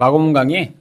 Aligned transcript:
마검 0.00 0.32
강의 0.32 0.74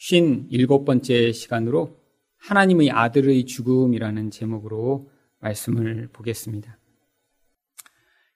57번째 0.00 1.32
시간으로 1.32 1.96
하나님의 2.38 2.90
아들의 2.90 3.46
죽음이라는 3.46 4.32
제목으로 4.32 5.08
말씀을 5.38 6.08
보겠습니다. 6.12 6.76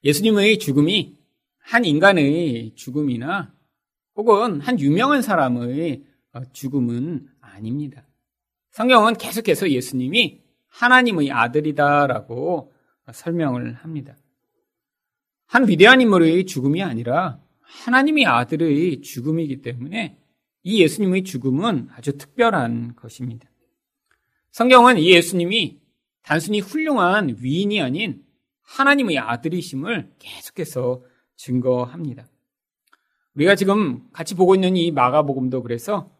예수님의 0.04 0.60
죽음이 0.60 1.18
한 1.58 1.84
인간의 1.84 2.76
죽음이나 2.76 3.52
혹은 4.14 4.60
한 4.60 4.78
유명한 4.78 5.22
사람의 5.22 6.04
죽음은 6.52 7.26
아닙니다. 7.40 8.06
성경은 8.70 9.14
계속해서 9.14 9.70
예수님이 9.70 10.40
하나님의 10.68 11.32
아들이다라고 11.32 12.72
설명을 13.12 13.74
합니다. 13.74 14.16
한 15.46 15.66
위대한 15.66 16.00
인물의 16.00 16.46
죽음이 16.46 16.80
아니라 16.84 17.40
하나님의 17.66 18.26
아들의 18.26 19.02
죽음이기 19.02 19.62
때문에 19.62 20.18
이 20.62 20.82
예수님의 20.82 21.24
죽음은 21.24 21.88
아주 21.92 22.16
특별한 22.16 22.96
것입니다. 22.96 23.48
성경은 24.50 24.98
이 24.98 25.12
예수님이 25.12 25.78
단순히 26.22 26.60
훌륭한 26.60 27.36
위인이 27.40 27.80
아닌 27.80 28.24
하나님의 28.62 29.18
아들이심을 29.18 30.14
계속해서 30.18 31.04
증거합니다. 31.36 32.26
우리가 33.34 33.54
지금 33.54 34.10
같이 34.12 34.34
보고 34.34 34.54
있는 34.54 34.76
이 34.76 34.90
마가복음도 34.90 35.62
그래서 35.62 36.10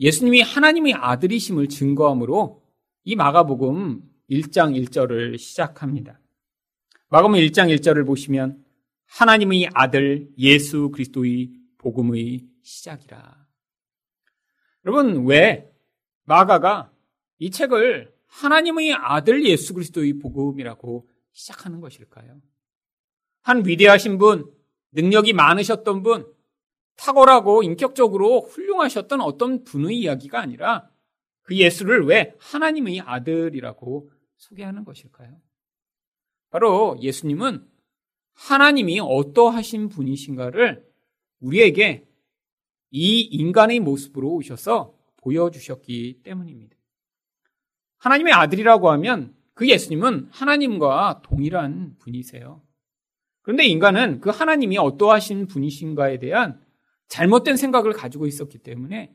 예수님이 0.00 0.42
하나님의 0.42 0.94
아들이심을 0.94 1.68
증거함으로 1.68 2.62
이 3.04 3.16
마가복음 3.16 4.02
1장 4.30 4.76
1절을 4.84 5.38
시작합니다. 5.38 6.18
마가복음 7.08 7.38
1장 7.38 7.74
1절을 7.76 8.06
보시면 8.06 8.62
하나님의 9.18 9.68
아들 9.74 10.28
예수 10.38 10.90
그리스도의 10.90 11.52
복음의 11.78 12.46
시작이라. 12.62 13.46
여러분 14.86 15.26
왜 15.26 15.70
마가가 16.24 16.90
이 17.38 17.50
책을 17.50 18.14
하나님의 18.26 18.94
아들 18.94 19.44
예수 19.44 19.74
그리스도의 19.74 20.14
복음이라고 20.14 21.08
시작하는 21.32 21.80
것일까요? 21.80 22.40
한 23.42 23.66
위대하신 23.66 24.16
분, 24.16 24.50
능력이 24.92 25.34
많으셨던 25.34 26.02
분, 26.02 26.32
탁월하고 26.96 27.62
인격적으로 27.62 28.42
훌륭하셨던 28.42 29.20
어떤 29.20 29.64
분의 29.64 29.98
이야기가 29.98 30.40
아니라 30.40 30.88
그 31.42 31.56
예수를 31.56 32.06
왜 32.06 32.34
하나님의 32.38 33.00
아들이라고 33.00 34.10
소개하는 34.36 34.84
것일까요? 34.84 35.36
바로 36.50 36.96
예수님은 37.00 37.71
하나님이 38.34 39.00
어떠하신 39.00 39.88
분이신가를 39.88 40.86
우리에게 41.40 42.06
이 42.90 43.20
인간의 43.20 43.80
모습으로 43.80 44.30
오셔서 44.34 44.94
보여주셨기 45.18 46.20
때문입니다. 46.22 46.76
하나님의 47.98 48.32
아들이라고 48.32 48.90
하면 48.92 49.34
그 49.54 49.68
예수님은 49.68 50.28
하나님과 50.30 51.22
동일한 51.24 51.96
분이세요. 51.98 52.62
그런데 53.42 53.64
인간은 53.64 54.20
그 54.20 54.30
하나님이 54.30 54.78
어떠하신 54.78 55.46
분이신가에 55.46 56.18
대한 56.18 56.60
잘못된 57.08 57.56
생각을 57.56 57.92
가지고 57.92 58.26
있었기 58.26 58.58
때문에 58.58 59.14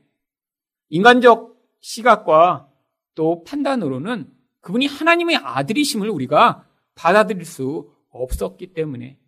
인간적 0.90 1.56
시각과 1.80 2.68
또 3.14 3.42
판단으로는 3.44 4.30
그분이 4.60 4.86
하나님의 4.86 5.36
아들이심을 5.36 6.08
우리가 6.08 6.66
받아들일 6.94 7.44
수 7.44 7.92
없었기 8.10 8.74
때문에 8.74 9.18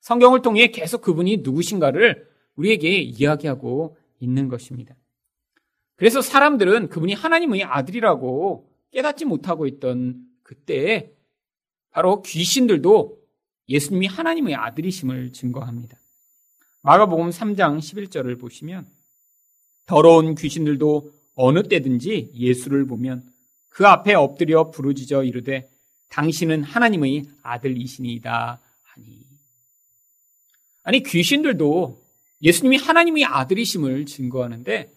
성경을 0.00 0.42
통해 0.42 0.68
계속 0.68 1.02
그분이 1.02 1.38
누구신가를 1.38 2.28
우리에게 2.56 2.98
이야기하고 2.98 3.96
있는 4.20 4.48
것입니다. 4.48 4.94
그래서 5.96 6.20
사람들은 6.20 6.88
그분이 6.88 7.14
하나님의 7.14 7.64
아들이라고 7.64 8.68
깨닫지 8.90 9.24
못하고 9.24 9.66
있던 9.66 10.20
그때에 10.42 11.12
바로 11.90 12.22
귀신들도 12.22 13.18
예수님이 13.68 14.06
하나님의 14.06 14.54
아들이심을 14.54 15.32
증거합니다. 15.32 15.98
마가복음 16.82 17.30
3장 17.30 17.78
11절을 17.78 18.40
보시면 18.40 18.86
더러운 19.86 20.34
귀신들도 20.34 21.12
어느 21.34 21.62
때든지 21.62 22.32
예수를 22.34 22.86
보면 22.86 23.22
그 23.68 23.86
앞에 23.86 24.14
엎드려 24.14 24.70
부르짖어 24.70 25.24
이르되 25.24 25.70
당신은 26.12 26.62
하나님의 26.62 27.24
아들이시니이다 27.42 28.60
하니. 28.82 29.26
아니 30.82 31.02
귀신들도 31.02 32.02
예수님이 32.42 32.76
하나님의 32.76 33.24
아들이심을 33.24 34.04
증거하는데 34.04 34.92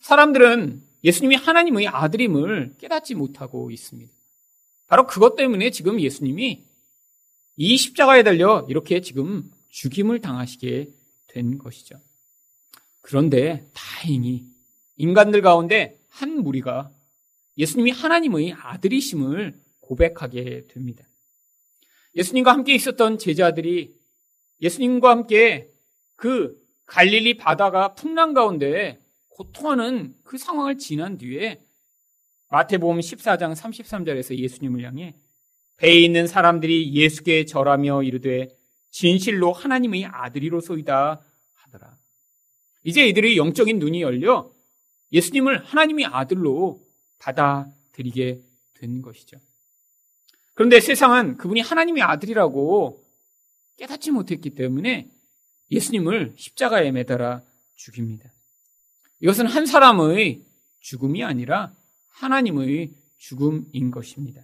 사람들은 0.00 0.82
예수님이 1.04 1.36
하나님의 1.36 1.88
아들임을 1.88 2.76
깨닫지 2.78 3.14
못하고 3.14 3.70
있습니다. 3.70 4.10
바로 4.86 5.06
그것 5.06 5.36
때문에 5.36 5.70
지금 5.70 6.00
예수님이 6.00 6.64
이 7.56 7.76
십자가에 7.76 8.22
달려 8.22 8.64
이렇게 8.70 9.02
지금 9.02 9.50
죽임을 9.68 10.20
당하시게 10.20 10.88
된 11.26 11.58
것이죠. 11.58 12.00
그런데 13.02 13.68
다행히 13.74 14.44
인간들 14.96 15.42
가운데 15.42 15.98
한 16.08 16.42
무리가 16.42 16.90
예수님이 17.58 17.90
하나님의 17.90 18.54
아들이심을 18.54 19.67
고백하게 19.88 20.64
됩니다. 20.68 21.04
예수님과 22.14 22.52
함께 22.52 22.74
있었던 22.74 23.18
제자들이 23.18 23.94
예수님과 24.60 25.10
함께 25.10 25.70
그 26.14 26.56
갈릴리 26.86 27.38
바다가 27.38 27.94
풍랑 27.94 28.34
가운데 28.34 29.00
고통하는 29.30 30.14
그 30.24 30.36
상황을 30.36 30.78
지난 30.78 31.16
뒤에 31.16 31.62
마태복음 32.50 32.98
14장 32.98 33.54
33절에서 33.54 34.36
예수님을 34.36 34.84
향해 34.84 35.14
배에 35.76 35.94
있는 36.00 36.26
사람들이 36.26 36.92
예수께 36.94 37.44
절하며 37.44 38.02
이르되 38.02 38.48
진실로 38.90 39.52
하나님의 39.52 40.06
아들이로소이다 40.06 41.22
하더라. 41.54 41.96
이제 42.84 43.06
이들의 43.06 43.36
영적인 43.36 43.78
눈이 43.78 44.02
열려 44.02 44.50
예수님을 45.12 45.64
하나님의 45.64 46.06
아들로 46.06 46.82
받아들이게 47.20 48.40
된 48.74 49.02
것이죠. 49.02 49.38
그런데 50.58 50.80
세상은 50.80 51.36
그분이 51.36 51.60
하나님의 51.60 52.02
아들이라고 52.02 53.00
깨닫지 53.76 54.10
못했기 54.10 54.56
때문에 54.56 55.08
예수님을 55.70 56.32
십자가에 56.36 56.90
매달아 56.90 57.42
죽입니다. 57.76 58.28
이것은 59.20 59.46
한 59.46 59.66
사람의 59.66 60.42
죽음이 60.80 61.22
아니라 61.22 61.72
하나님의 62.08 62.90
죽음인 63.18 63.92
것입니다. 63.92 64.42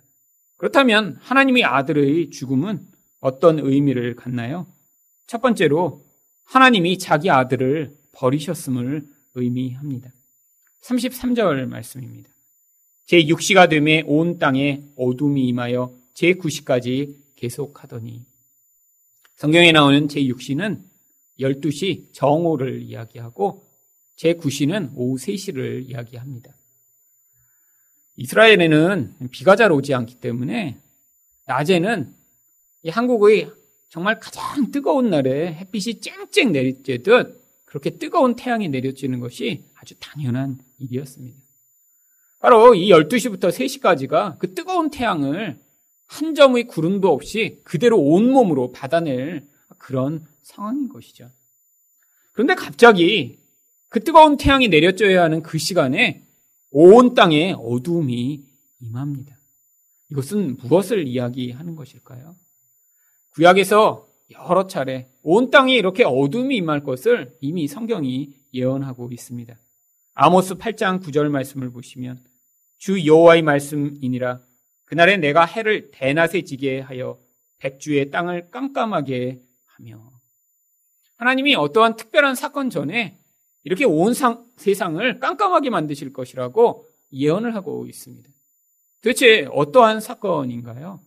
그렇다면 0.57 1.19
하나님의 1.21 1.65
아들의 1.65 2.31
죽음은 2.31 2.87
어떤 3.19 3.59
의미를 3.59 4.15
갖나요? 4.15 4.69
첫 5.27 5.43
번째로 5.43 6.07
하나님이 6.45 6.99
자기 6.99 7.29
아들을 7.29 7.93
버리셨음을 8.13 9.05
의미합니다. 9.35 10.13
33절 10.81 11.67
말씀입니다. 11.67 12.31
제 13.07 13.21
6시가 13.25 13.69
되매 13.69 14.05
온 14.07 14.39
땅에 14.39 14.81
어둠이 14.97 15.49
임하여 15.49 16.04
제 16.15 16.33
9시까지 16.35 17.17
계속하더니 17.35 18.25
성경에 19.37 19.73
나오는 19.73 20.09
제 20.09 20.21
6시는 20.21 20.81
12시 21.41 22.13
정오를 22.13 22.83
이야기하고 22.83 23.69
제 24.17 24.35
9시는 24.35 24.93
오후 24.95 25.17
3시를 25.17 25.89
이야기합니다. 25.91 26.55
이스라엘에는 28.17 29.17
비가 29.33 29.57
잘 29.57 29.73
오지 29.73 29.93
않기 29.93 30.21
때문에 30.21 30.79
낮에는 31.47 32.15
이 32.85 32.89
한국의 32.91 33.51
정말 33.89 34.21
가장 34.21 34.71
뜨거운 34.71 35.11
날에 35.11 35.53
햇빛이 35.55 36.01
쨍쨍 36.01 36.53
내리쬐듯 36.53 37.41
그렇게 37.65 37.91
뜨거운 37.91 38.37
태양이 38.37 38.69
내려지는 38.69 39.19
것이 39.19 39.65
아주 39.75 39.95
당연한 39.99 40.59
일이었습니다. 40.79 41.37
바로 42.39 42.75
이 42.75 42.89
12시부터 42.91 43.51
3시까지가 43.51 44.39
그 44.39 44.55
뜨거운 44.55 44.91
태양을 44.91 45.59
한 46.15 46.37
점의 46.37 46.69
구름도 46.69 47.11
없이 47.11 47.61
그대로 47.65 48.01
온몸으로 48.01 48.71
받아낼 48.71 49.49
그런 49.79 50.25
상황인 50.43 50.89
것이죠. 50.89 51.29
그런데 52.33 52.55
갑자기 52.55 53.41
그 53.89 53.99
뜨거운 53.99 54.37
태양이 54.37 54.69
내려져야 54.69 55.25
하는 55.25 55.43
그 55.43 55.59
시간에 55.59 56.25
온 56.71 57.15
땅에 57.15 57.57
어두움이 57.59 58.45
임합니다. 58.81 59.37
이것은 60.13 60.57
무엇을 60.59 61.09
이야기하는 61.09 61.75
것일까요? 61.75 62.37
구약에서 63.31 64.09
여러 64.31 64.69
차례 64.69 65.11
온 65.23 65.51
땅에 65.51 65.75
이렇게 65.75 66.05
어둠이 66.05 66.57
임할 66.57 66.85
것을 66.85 67.37
이미 67.41 67.67
성경이 67.67 68.37
예언하고 68.53 69.11
있습니다. 69.11 69.59
아모스 70.15 70.55
8장 70.55 71.03
9절 71.03 71.29
말씀을 71.29 71.71
보시면 71.71 72.23
주 72.79 73.05
여호와의 73.05 73.43
말씀이니라 73.43 74.41
그날에 74.95 75.17
내가 75.17 75.45
해를 75.45 75.91
대낮에 75.91 76.43
지게 76.43 76.79
하여 76.79 77.19
백주의 77.59 78.13
땅을 78.13 78.53
깜깜하게 78.53 79.41
하며 79.67 80.13
하나님이 81.17 81.57
어떠한 81.57 81.97
특별한 81.97 82.37
사건 82.37 82.71
전에 82.71 83.19
이렇게 83.65 83.85
온 83.85 84.15
상, 84.15 84.47
세상을 84.57 85.19
깜깜하게 85.19 85.71
만드실 85.71 86.13
것이라고 86.13 86.89
예언을 87.13 87.57
하고 87.57 87.87
있습니다. 87.87 88.31
도대체 89.03 89.49
어떠한 89.51 90.01
사건인가요? 90.01 91.01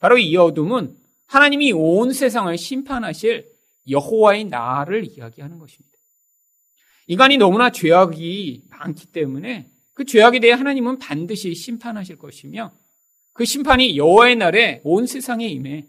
바로 0.00 0.18
이 0.18 0.36
어둠은 0.36 0.96
하나님이 1.26 1.70
온 1.70 2.12
세상을 2.12 2.58
심판하실 2.58 3.48
여호와의 3.88 4.46
나를 4.46 5.04
이야기하는 5.04 5.60
것입니다. 5.60 5.96
인간이 7.06 7.36
너무나 7.36 7.70
죄악이 7.70 8.64
많기 8.70 9.06
때문에 9.06 9.70
그 9.92 10.04
죄악에 10.04 10.40
대해 10.40 10.52
하나님은 10.52 10.98
반드시 10.98 11.54
심판하실 11.54 12.18
것이며 12.18 12.72
그 13.34 13.44
심판이 13.44 13.96
여호와의 13.96 14.36
날에 14.36 14.80
온 14.84 15.06
세상에 15.06 15.46
임해 15.46 15.86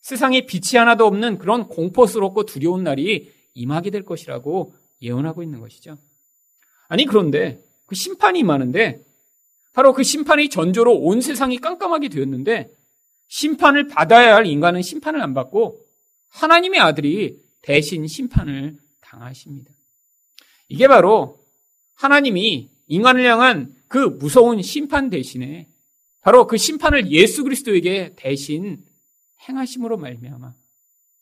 세상에 0.00 0.46
빛이 0.46 0.78
하나도 0.78 1.04
없는 1.04 1.38
그런 1.38 1.66
공포스럽고 1.66 2.44
두려운 2.46 2.84
날이 2.84 3.32
임하게 3.54 3.90
될 3.90 4.04
것이라고 4.04 4.72
예언하고 5.02 5.42
있는 5.42 5.60
것이죠. 5.60 5.98
아니 6.88 7.04
그런데 7.04 7.60
그 7.86 7.96
심판이 7.96 8.38
임하는데 8.38 9.04
바로 9.72 9.92
그 9.92 10.04
심판이 10.04 10.48
전조로 10.48 10.94
온 10.94 11.20
세상이 11.20 11.58
깜깜하게 11.58 12.08
되었는데 12.08 12.70
심판을 13.28 13.88
받아야 13.88 14.36
할 14.36 14.46
인간은 14.46 14.82
심판을 14.82 15.20
안 15.20 15.34
받고 15.34 15.80
하나님의 16.28 16.78
아들이 16.78 17.36
대신 17.62 18.06
심판을 18.06 18.78
당하십니다. 19.00 19.72
이게 20.68 20.86
바로 20.86 21.40
하나님이 21.94 22.70
인간을 22.86 23.24
향한 23.24 23.74
그 23.88 23.98
무서운 23.98 24.62
심판 24.62 25.10
대신에 25.10 25.66
바로 26.26 26.48
그 26.48 26.56
심판을 26.56 27.12
예수 27.12 27.44
그리스도에게 27.44 28.14
대신 28.16 28.78
행하심으로 29.48 29.96
말미암아 29.96 30.56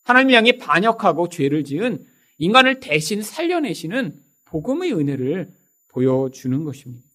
하나님 0.03 0.35
향해 0.35 0.57
반역하고 0.57 1.29
죄를 1.29 1.63
지은 1.65 2.07
인간을 2.39 2.81
대신 2.81 3.21
살려내시는 3.21 4.19
복음의 4.47 4.95
은혜를 4.95 5.53
보여주는 5.89 6.65
것입니다. 6.65 7.07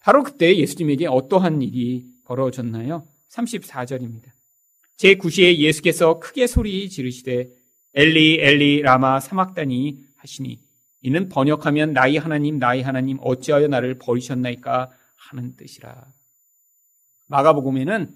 바로 0.00 0.22
그때 0.22 0.54
예수님에게 0.54 1.06
어떠한 1.06 1.62
일이 1.62 2.04
벌어졌나요? 2.26 3.08
34절입니다. 3.30 4.26
제9시에 4.98 5.56
예수께서 5.56 6.18
크게 6.18 6.46
소리 6.46 6.90
지르시되 6.90 7.48
엘리 7.94 8.36
엘리 8.38 8.82
라마 8.82 9.18
사막다니 9.18 9.98
하시니 10.16 10.60
이는 11.00 11.30
번역하면 11.30 11.94
나의 11.94 12.18
하나님 12.18 12.58
나의 12.58 12.82
하나님 12.82 13.16
어찌하여 13.22 13.68
나를 13.68 13.98
버리셨나이까 13.98 14.90
하는 15.16 15.56
뜻이라. 15.56 16.12
마가복음에는 17.32 18.14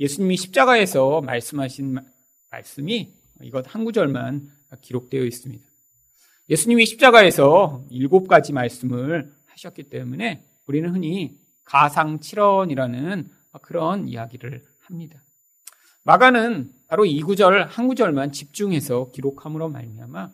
예수님이 0.00 0.38
십자가에서 0.38 1.20
말씀하신 1.20 1.98
말씀이 2.50 3.12
이것 3.42 3.62
한 3.68 3.84
구절만 3.84 4.50
기록되어 4.80 5.22
있습니다. 5.22 5.62
예수님이 6.48 6.86
십자가에서 6.86 7.84
일곱 7.90 8.26
가지 8.26 8.54
말씀을 8.54 9.30
하셨기 9.48 9.90
때문에 9.90 10.42
우리는 10.66 10.88
흔히 10.94 11.36
가상칠언이라는 11.64 13.28
그런 13.60 14.08
이야기를 14.08 14.64
합니다. 14.80 15.22
마가는 16.04 16.70
바로 16.88 17.04
이 17.04 17.20
구절 17.20 17.66
한 17.66 17.86
구절만 17.86 18.32
집중해서 18.32 19.10
기록함으로 19.10 19.68
말미암아 19.68 20.30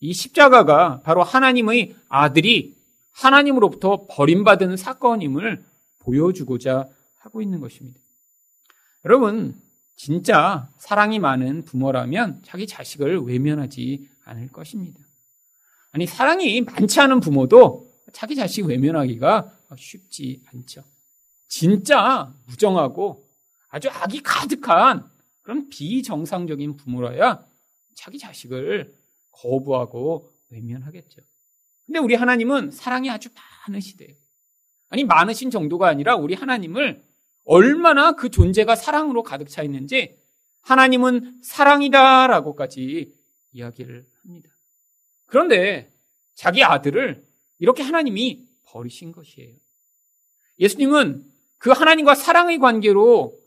이 0.00 0.12
십자가가 0.12 1.00
바로 1.00 1.22
하나님의 1.22 1.96
아들이 2.08 2.76
하나님으로부터 3.12 4.06
버림받은 4.10 4.76
사건임을 4.76 5.64
보여주고자 6.00 6.86
하고 7.22 7.40
있는 7.40 7.60
것입니다. 7.60 8.00
여러분, 9.04 9.60
진짜 9.96 10.68
사랑이 10.78 11.18
많은 11.18 11.64
부모라면 11.64 12.42
자기 12.44 12.66
자식을 12.66 13.20
외면하지 13.20 14.08
않을 14.24 14.48
것입니다. 14.48 15.00
아니, 15.92 16.06
사랑이 16.06 16.60
많지 16.62 17.00
않은 17.00 17.20
부모도 17.20 17.92
자기 18.12 18.34
자식 18.34 18.66
외면하기가 18.66 19.58
쉽지 19.76 20.42
않죠. 20.46 20.82
진짜 21.48 22.32
무정하고 22.46 23.28
아주 23.68 23.88
악이 23.88 24.22
가득한 24.22 25.08
그런 25.42 25.68
비정상적인 25.68 26.76
부모라야 26.76 27.44
자기 27.94 28.18
자식을 28.18 28.94
거부하고 29.32 30.30
외면하겠죠. 30.50 31.22
근데 31.86 31.98
우리 31.98 32.14
하나님은 32.14 32.70
사랑이 32.70 33.10
아주 33.10 33.28
많으시대요. 33.68 34.14
아니, 34.88 35.04
많으신 35.04 35.50
정도가 35.50 35.88
아니라 35.88 36.16
우리 36.16 36.34
하나님을 36.34 37.02
얼마나 37.44 38.12
그 38.12 38.30
존재가 38.30 38.76
사랑으로 38.76 39.22
가득 39.22 39.48
차 39.48 39.62
있는지 39.62 40.16
하나님은 40.62 41.40
사랑이다라고까지 41.42 43.12
이야기를 43.52 44.06
합니다. 44.22 44.50
그런데 45.26 45.90
자기 46.34 46.62
아들을 46.62 47.24
이렇게 47.58 47.82
하나님이 47.82 48.44
버리신 48.66 49.12
것이에요. 49.12 49.54
예수님은 50.58 51.24
그 51.58 51.70
하나님과 51.70 52.14
사랑의 52.14 52.58
관계로 52.58 53.38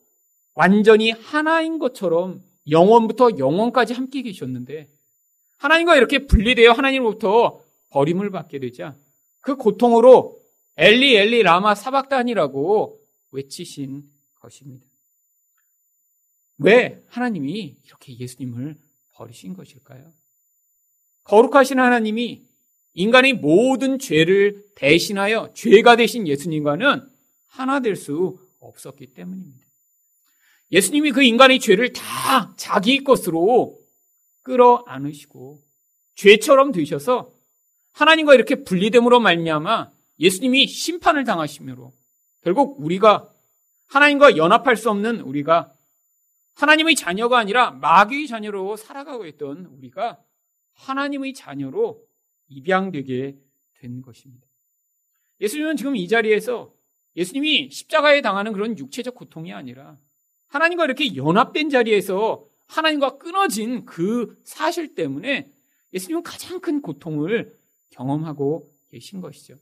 완전히 0.54 1.12
하나인 1.12 1.80
것처럼 1.80 2.44
영원부터 2.70 3.38
영원까지 3.38 3.94
함께 3.94 4.22
계셨는데 4.22 4.88
하나님과 5.58 5.96
이렇게 5.96 6.26
분리되어 6.26 6.72
하나님으로부터 6.72 7.62
버림을 7.90 8.32
받게 8.32 8.60
되자 8.60 8.96
그 9.42 9.56
고통으로 9.56 10.40
엘리 10.78 11.16
엘리 11.16 11.44
라마 11.44 11.76
사박단이라고 11.76 13.00
외치신 13.36 14.10
것입니다. 14.40 14.86
왜 16.58 17.04
하나님이 17.08 17.78
이렇게 17.86 18.18
예수님을 18.18 18.78
버리신 19.14 19.54
것일까요? 19.54 20.12
거룩하신 21.26 21.80
하나님이 21.80 22.46
인간의 22.94 23.34
모든 23.34 24.00
죄를 24.00 24.64
대신하여 24.76 25.52
죄가 25.54 25.98
되신 25.98 26.28
예수님과는 26.28 27.08
하나 27.48 27.80
될 27.82 27.96
수 27.96 28.40
없었기 28.60 29.08
때문입니다. 29.14 29.66
예수님이 30.72 31.12
그 31.12 31.22
인간의 31.24 31.60
죄를 31.60 31.94
다 31.94 32.54
자기 32.58 33.04
것으로 33.04 33.80
끌어안으시고 34.44 35.62
죄처럼 36.16 36.72
되셔서 36.72 37.32
하나님과 37.92 38.34
이렇게 38.34 38.64
분리됨으로 38.64 39.20
말미암아 39.20 39.92
예수님이 40.20 40.68
심판을 40.68 41.24
당하시므로 41.24 41.94
결국 42.46 42.80
우리가 42.80 43.34
하나님과 43.88 44.38
연합할 44.38 44.78
수 44.78 44.92
없는 44.92 45.22
우리가 45.22 45.74
하나님의 46.54 46.94
자녀가 46.94 47.40
아니라 47.40 47.72
마귀의 47.72 48.28
자녀로 48.28 48.78
살아가고 48.78 49.26
있던 49.26 49.66
우리가 49.66 50.20
하나님의 50.74 51.34
자녀로 51.34 52.06
입양되게 52.50 53.36
된 53.80 54.02
것입니다. 54.04 54.46
예수님은 55.42 55.76
지금 55.76 55.96
이 55.96 56.08
자리에서 56.08 56.72
예수님이 57.16 57.72
십자가에 57.72 58.22
당하는 58.22 58.54
그런 58.54 58.78
육체적 58.78 59.16
고통이 59.16 59.52
아니라 59.52 59.98
하나님과 60.46 60.86
이렇게 60.86 61.16
연합된 61.16 61.72
자리에서 61.72 62.46
하나님과 62.68 63.18
끊어진 63.18 63.86
그 63.86 64.40
사실 64.44 64.94
때문에 64.94 65.52
예수님은 65.94 66.22
가장 66.22 66.60
큰 66.60 66.84
고통을 66.84 67.58
경험하고 67.90 68.72
계신 68.92 69.20
것이죠. 69.20 69.58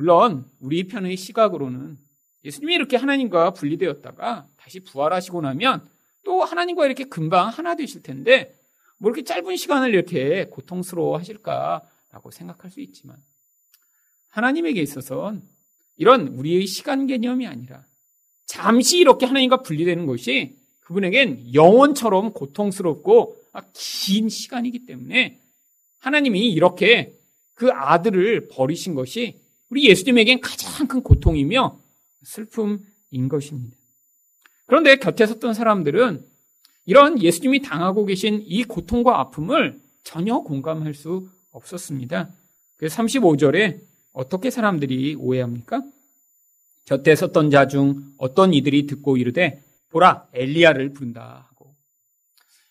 물론 0.00 0.46
우리 0.60 0.84
편의 0.84 1.14
시각으로는 1.18 1.98
예수님이 2.42 2.74
이렇게 2.74 2.96
하나님과 2.96 3.52
분리되었다가 3.52 4.48
다시 4.56 4.80
부활하시고 4.80 5.42
나면 5.42 5.86
또 6.24 6.42
하나님과 6.42 6.86
이렇게 6.86 7.04
금방 7.04 7.50
하나 7.50 7.76
되실 7.76 8.02
텐데 8.02 8.58
뭐 8.96 9.10
이렇게 9.10 9.24
짧은 9.24 9.56
시간을 9.56 9.92
이렇게 9.92 10.46
고통스러워 10.46 11.18
하실까라고 11.18 12.30
생각할 12.30 12.70
수 12.70 12.80
있지만 12.80 13.18
하나님에게 14.30 14.80
있어서는 14.80 15.42
이런 15.98 16.28
우리의 16.28 16.66
시간 16.66 17.06
개념이 17.06 17.46
아니라 17.46 17.84
잠시 18.46 19.00
이렇게 19.00 19.26
하나님과 19.26 19.58
분리되는 19.58 20.06
것이 20.06 20.56
그분에겐 20.80 21.52
영원처럼 21.52 22.32
고통스럽고 22.32 23.36
긴 23.74 24.30
시간이기 24.30 24.86
때문에 24.86 25.38
하나님이 25.98 26.50
이렇게 26.52 27.14
그 27.52 27.70
아들을 27.70 28.48
버리신 28.48 28.94
것이 28.94 29.49
우리 29.70 29.88
예수님에겐 29.88 30.40
가장 30.40 30.86
큰 30.86 31.02
고통이며 31.02 31.80
슬픔인 32.22 33.28
것입니다. 33.28 33.76
그런데 34.66 34.96
곁에 34.96 35.26
섰던 35.26 35.54
사람들은 35.54 36.24
이런 36.86 37.20
예수님이 37.22 37.62
당하고 37.62 38.04
계신 38.04 38.42
이 38.44 38.64
고통과 38.64 39.20
아픔을 39.20 39.80
전혀 40.02 40.38
공감할 40.40 40.94
수 40.94 41.28
없었습니다. 41.52 42.30
그래서 42.76 43.02
35절에 43.02 43.80
어떻게 44.12 44.50
사람들이 44.50 45.14
오해합니까? 45.16 45.82
곁에 46.84 47.14
섰던 47.14 47.50
자 47.50 47.66
중 47.68 48.12
어떤 48.18 48.52
이들이 48.52 48.86
듣고 48.86 49.16
이르되 49.16 49.62
보라 49.90 50.28
엘리야를 50.32 50.92
부른다 50.92 51.46
하고 51.50 51.74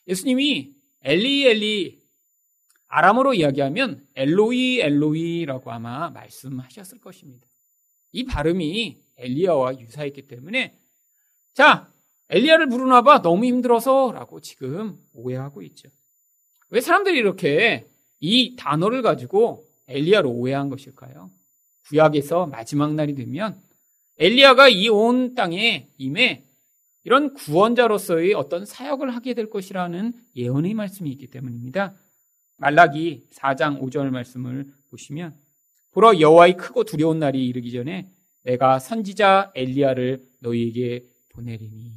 예수님이 0.08 0.74
엘리 1.04 1.48
엘리 1.48 2.00
아람어로 2.90 3.36
이야기하면 3.36 4.06
엘로이 4.16 4.82
엘로이라고 4.82 5.72
아마 5.72 6.10
말씀하셨을 6.10 7.00
것입니다. 7.00 7.48
이 8.12 8.26
발음이 8.26 8.98
엘리야와 9.18 9.80
유사했기 9.80 10.28
때문에 10.28 10.76
자 11.54 11.92
엘리야를 12.30 12.68
부르나 12.70 13.02
봐 13.02 13.22
너무 13.22 13.46
힘들어서라고 13.46 14.42
지금 14.42 14.98
오해하고 15.14 15.62
있죠. 15.64 15.90
왜 16.70 16.82
사람들이 16.82 17.18
이렇게 17.18 17.88
이 18.20 18.56
단어를 18.56 19.02
가지고 19.02 19.66
엘리야를 19.88 20.30
오해한 20.30 20.70
것일까요? 20.70 21.30
구약에서 21.88 22.48
마지막 22.48 22.94
날이 22.94 23.16
되면 23.16 23.60
엘리야가 24.18 24.70
이 24.70 24.90
온 24.90 25.34
땅에 25.36 25.88
임해 25.98 26.44
이런 27.04 27.34
구원자로서의 27.34 28.34
어떤 28.34 28.66
사역을 28.66 29.16
하게 29.16 29.34
될 29.34 29.50
것이라는 29.50 30.14
예언의 30.36 30.74
말씀이 30.74 31.10
있기 31.12 31.28
때문입니다. 31.28 31.96
말라기 32.60 33.28
4장 33.32 33.82
5절 33.82 34.10
말씀을 34.10 34.66
보시면 34.90 35.36
보러 35.92 36.20
여호와의 36.20 36.58
크고 36.58 36.84
두려운 36.84 37.20
날이 37.20 37.48
이르기 37.48 37.72
전에 37.72 38.10
내가 38.44 38.80
선지자 38.80 39.52
엘리야를 39.56 40.24
너희에게 40.40 41.06
보내리니 41.34 41.94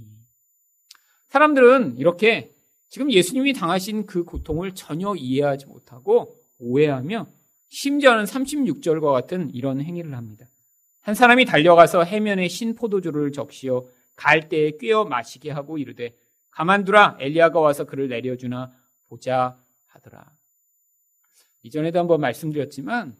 사람들은 1.28 1.96
이렇게 1.98 2.52
지금 2.88 3.10
예수님이 3.10 3.54
당하신 3.54 4.06
그 4.06 4.24
고통을 4.24 4.74
전혀 4.74 5.14
이해하지 5.16 5.66
못하고 5.66 6.36
오해하며 6.58 7.26
심지어는 7.68 8.24
36절과 8.24 9.12
같은 9.12 9.50
이런 9.54 9.80
행위를 9.80 10.14
합니다. 10.14 10.46
한 11.00 11.14
사람이 11.14 11.46
달려가서 11.46 12.04
해면에 12.04 12.48
신 12.48 12.74
포도주를 12.74 13.32
적시어 13.32 13.84
갈대에 14.16 14.76
꿰어 14.76 15.04
마시게 15.04 15.50
하고 15.50 15.78
이르되 15.78 16.14
가만두라 16.50 17.16
엘리야가 17.18 17.58
와서 17.58 17.84
그를 17.84 18.08
내려주나 18.08 18.70
보자 19.08 19.56
하더라. 19.86 20.30
이전에도 21.62 21.98
한번 21.98 22.20
말씀드렸지만 22.20 23.16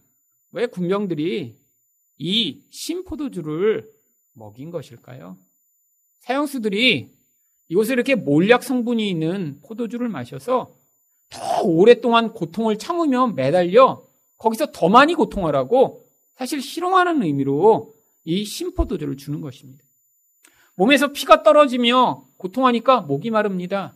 왜 0.52 0.66
군병들이 0.66 1.56
이 2.18 2.61
신포도주를 2.70 3.90
먹인 4.34 4.70
것일까요? 4.70 5.37
사형수들이 6.20 7.11
이곳에 7.68 7.92
이렇게 7.94 8.14
몰약 8.14 8.62
성분이 8.62 9.08
있는 9.08 9.61
포도주를 9.64 10.08
마셔서 10.08 10.75
더 11.30 11.62
오랫동안 11.62 12.32
고통을 12.32 12.78
참으며 12.78 13.28
매달려 13.28 14.04
거기서 14.38 14.72
더 14.72 14.88
많이 14.88 15.14
고통하라고 15.14 16.04
사실 16.37 16.61
실용하는 16.61 17.22
의미로 17.22 17.94
이 18.25 18.44
신포도주를 18.44 19.16
주는 19.16 19.40
것입니다. 19.40 19.84
몸에서 20.75 21.12
피가 21.12 21.42
떨어지며 21.42 22.25
고통하니까 22.37 23.02
목이 23.02 23.30
마릅니다. 23.30 23.94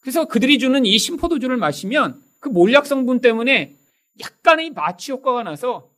그래서 0.00 0.26
그들이 0.26 0.58
주는 0.58 0.84
이 0.84 0.98
신포도주를 0.98 1.56
마시면 1.56 2.22
그 2.38 2.48
몰약 2.48 2.86
성분 2.86 3.20
때문에 3.20 3.76
약간의 4.20 4.70
마취 4.70 5.12
효과가 5.12 5.42
나서 5.42 5.90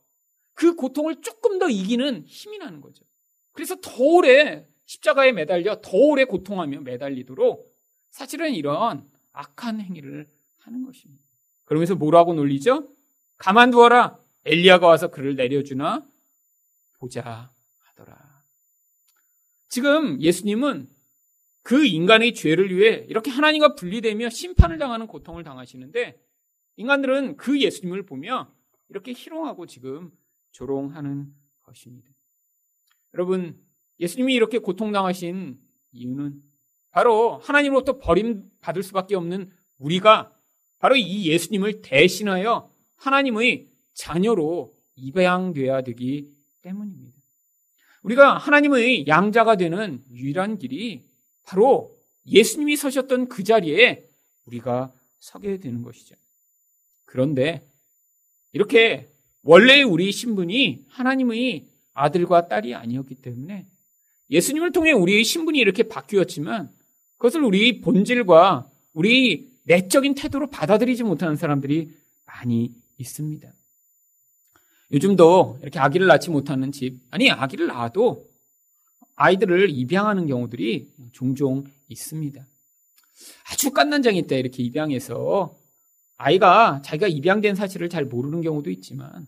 그 0.53 0.75
고통을 0.75 1.21
조금 1.21 1.59
더 1.59 1.69
이기는 1.69 2.25
힘이 2.25 2.57
나는 2.57 2.81
거죠. 2.81 3.05
그래서 3.53 3.75
더 3.81 3.91
오래 4.03 4.67
십자가에 4.85 5.31
매달려 5.31 5.79
더 5.81 5.97
오래 5.97 6.25
고통하며 6.25 6.81
매달리도록 6.81 7.73
사실은 8.09 8.53
이런 8.53 9.09
악한 9.31 9.79
행위를 9.81 10.27
하는 10.59 10.85
것입니다. 10.85 11.23
그러면서 11.65 11.95
뭐라고 11.95 12.33
놀리죠? 12.33 12.87
가만두어라. 13.37 14.19
엘리야가 14.45 14.87
와서 14.87 15.09
그를 15.09 15.35
내려주나 15.35 16.05
보자 16.97 17.51
하더라. 17.85 18.17
지금 19.67 20.21
예수님은 20.21 20.89
그 21.61 21.85
인간의 21.85 22.33
죄를 22.33 22.75
위해 22.75 23.05
이렇게 23.07 23.29
하나님과 23.29 23.75
분리되며 23.75 24.29
심판을 24.29 24.77
당하는 24.77 25.07
고통을 25.07 25.43
당하시는데 25.43 26.19
인간들은 26.79 27.35
그 27.35 27.59
예수님을 27.61 28.03
보며 28.03 28.49
이렇게 28.87 29.11
희롱하고 29.11 29.65
지금 29.65 30.11
조롱하는 30.51 31.27
것입니다. 31.61 32.09
여러분, 33.13 33.61
예수님이 33.99 34.33
이렇게 34.33 34.59
고통당하신 34.59 35.59
이유는 35.91 36.41
바로 36.91 37.37
하나님으로부터 37.39 37.99
버림받을 37.99 38.81
수밖에 38.81 39.15
없는 39.15 39.51
우리가 39.77 40.33
바로 40.79 40.95
이 40.95 41.27
예수님을 41.27 41.81
대신하여 41.81 42.73
하나님의 42.95 43.67
자녀로 43.93 44.73
입양돼야 44.95 45.81
되기 45.81 46.31
때문입니다. 46.61 47.19
우리가 48.03 48.37
하나님의 48.37 49.05
양자가 49.05 49.57
되는 49.57 50.01
유일한 50.11 50.57
길이 50.57 51.03
바로 51.43 51.93
예수님이 52.25 52.77
서셨던 52.77 53.27
그 53.27 53.43
자리에 53.43 54.07
우리가 54.45 54.93
서게 55.19 55.59
되는 55.59 55.83
것이죠. 55.83 56.15
그런데 57.09 57.67
이렇게 58.51 59.09
원래 59.41 59.81
우리 59.81 60.11
신분이 60.11 60.85
하나님의 60.89 61.65
아들과 61.93 62.47
딸이 62.47 62.75
아니었기 62.75 63.15
때문에 63.15 63.65
예수님을 64.29 64.71
통해 64.71 64.91
우리의 64.91 65.23
신분이 65.23 65.57
이렇게 65.57 65.83
바뀌었지만 65.83 66.71
그것을 67.17 67.43
우리 67.43 67.81
본질과 67.81 68.69
우리 68.93 69.49
내적인 69.63 70.13
태도로 70.15 70.51
받아들이지 70.51 71.03
못하는 71.03 71.35
사람들이 71.35 71.91
많이 72.25 72.71
있습니다. 72.99 73.51
요즘도 74.91 75.59
이렇게 75.63 75.79
아기를 75.79 76.05
낳지 76.07 76.29
못하는 76.29 76.71
집, 76.71 76.99
아니, 77.09 77.29
아기를 77.29 77.67
낳아도 77.67 78.27
아이들을 79.15 79.69
입양하는 79.71 80.27
경우들이 80.27 80.91
종종 81.11 81.65
있습니다. 81.87 82.45
아주 83.51 83.71
깐난장이 83.71 84.27
때 84.27 84.39
이렇게 84.39 84.63
입양해서 84.63 85.55
아이가 86.19 86.81
자기가 86.83 87.07
입양된 87.07 87.55
사실을 87.55 87.87
잘 87.89 88.03
모르는 88.03 88.41
경우도 88.41 88.69
있지만 88.71 89.25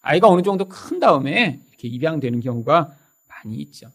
아이가 0.00 0.28
어느 0.28 0.42
정도 0.42 0.66
큰 0.66 0.98
다음에 0.98 1.60
이렇게 1.68 1.86
입양되는 1.86 2.40
경우가 2.40 2.96
많이 3.28 3.56
있죠. 3.62 3.90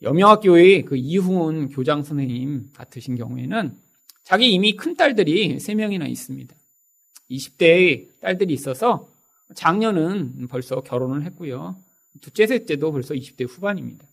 여명학교의 0.00 0.84
그 0.84 0.96
이훈 0.96 1.70
교장 1.70 2.04
선생님 2.04 2.70
같으신 2.72 3.16
경우에는 3.16 3.76
자기 4.22 4.52
이미 4.52 4.76
큰 4.76 4.96
딸들이 4.96 5.56
3명이나 5.56 6.08
있습니다. 6.08 6.54
20대의 7.30 8.20
딸들이 8.20 8.54
있어서 8.54 9.08
작년은 9.56 10.46
벌써 10.48 10.82
결혼을 10.82 11.24
했고요. 11.24 11.76
둘째, 12.20 12.46
셋째도 12.46 12.92
벌써 12.92 13.14
20대 13.14 13.48
후반입니다. 13.48 14.06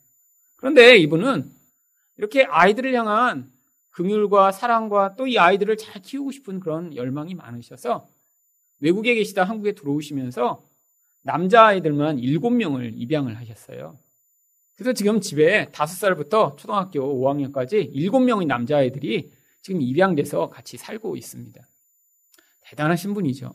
그런데 0.56 0.98
이분은 0.98 1.52
이렇게 2.18 2.46
아이들을 2.46 2.94
향한 2.96 3.52
긍휼과 3.92 4.52
사랑과 4.52 5.16
또 5.16 5.28
이 5.28 5.38
아이들을 5.38 5.78
잘 5.78 6.02
키우고 6.02 6.32
싶은 6.32 6.60
그런 6.60 6.96
열망이 6.96 7.36
많으셔서 7.36 8.08
외국에 8.80 9.14
계시다 9.16 9.44
한국에 9.44 9.74
들어오시면서 9.74 10.64
남자아이들만 11.24 12.18
7명을 12.18 12.94
입양을 12.96 13.38
하셨어요. 13.38 13.98
그래서 14.76 14.94
지금 14.94 15.22
집에 15.22 15.68
5살부터 15.68 16.58
초등학교 16.58 17.00
5학년까지 17.02 17.94
7명의 17.94 18.48
남자아이들이 18.48 19.32
지금 19.62 19.82
입양돼서 19.82 20.50
같이 20.50 20.78
살고 20.78 21.16
있습니다. 21.16 21.62
대단하신 22.62 23.14
분이죠. 23.14 23.54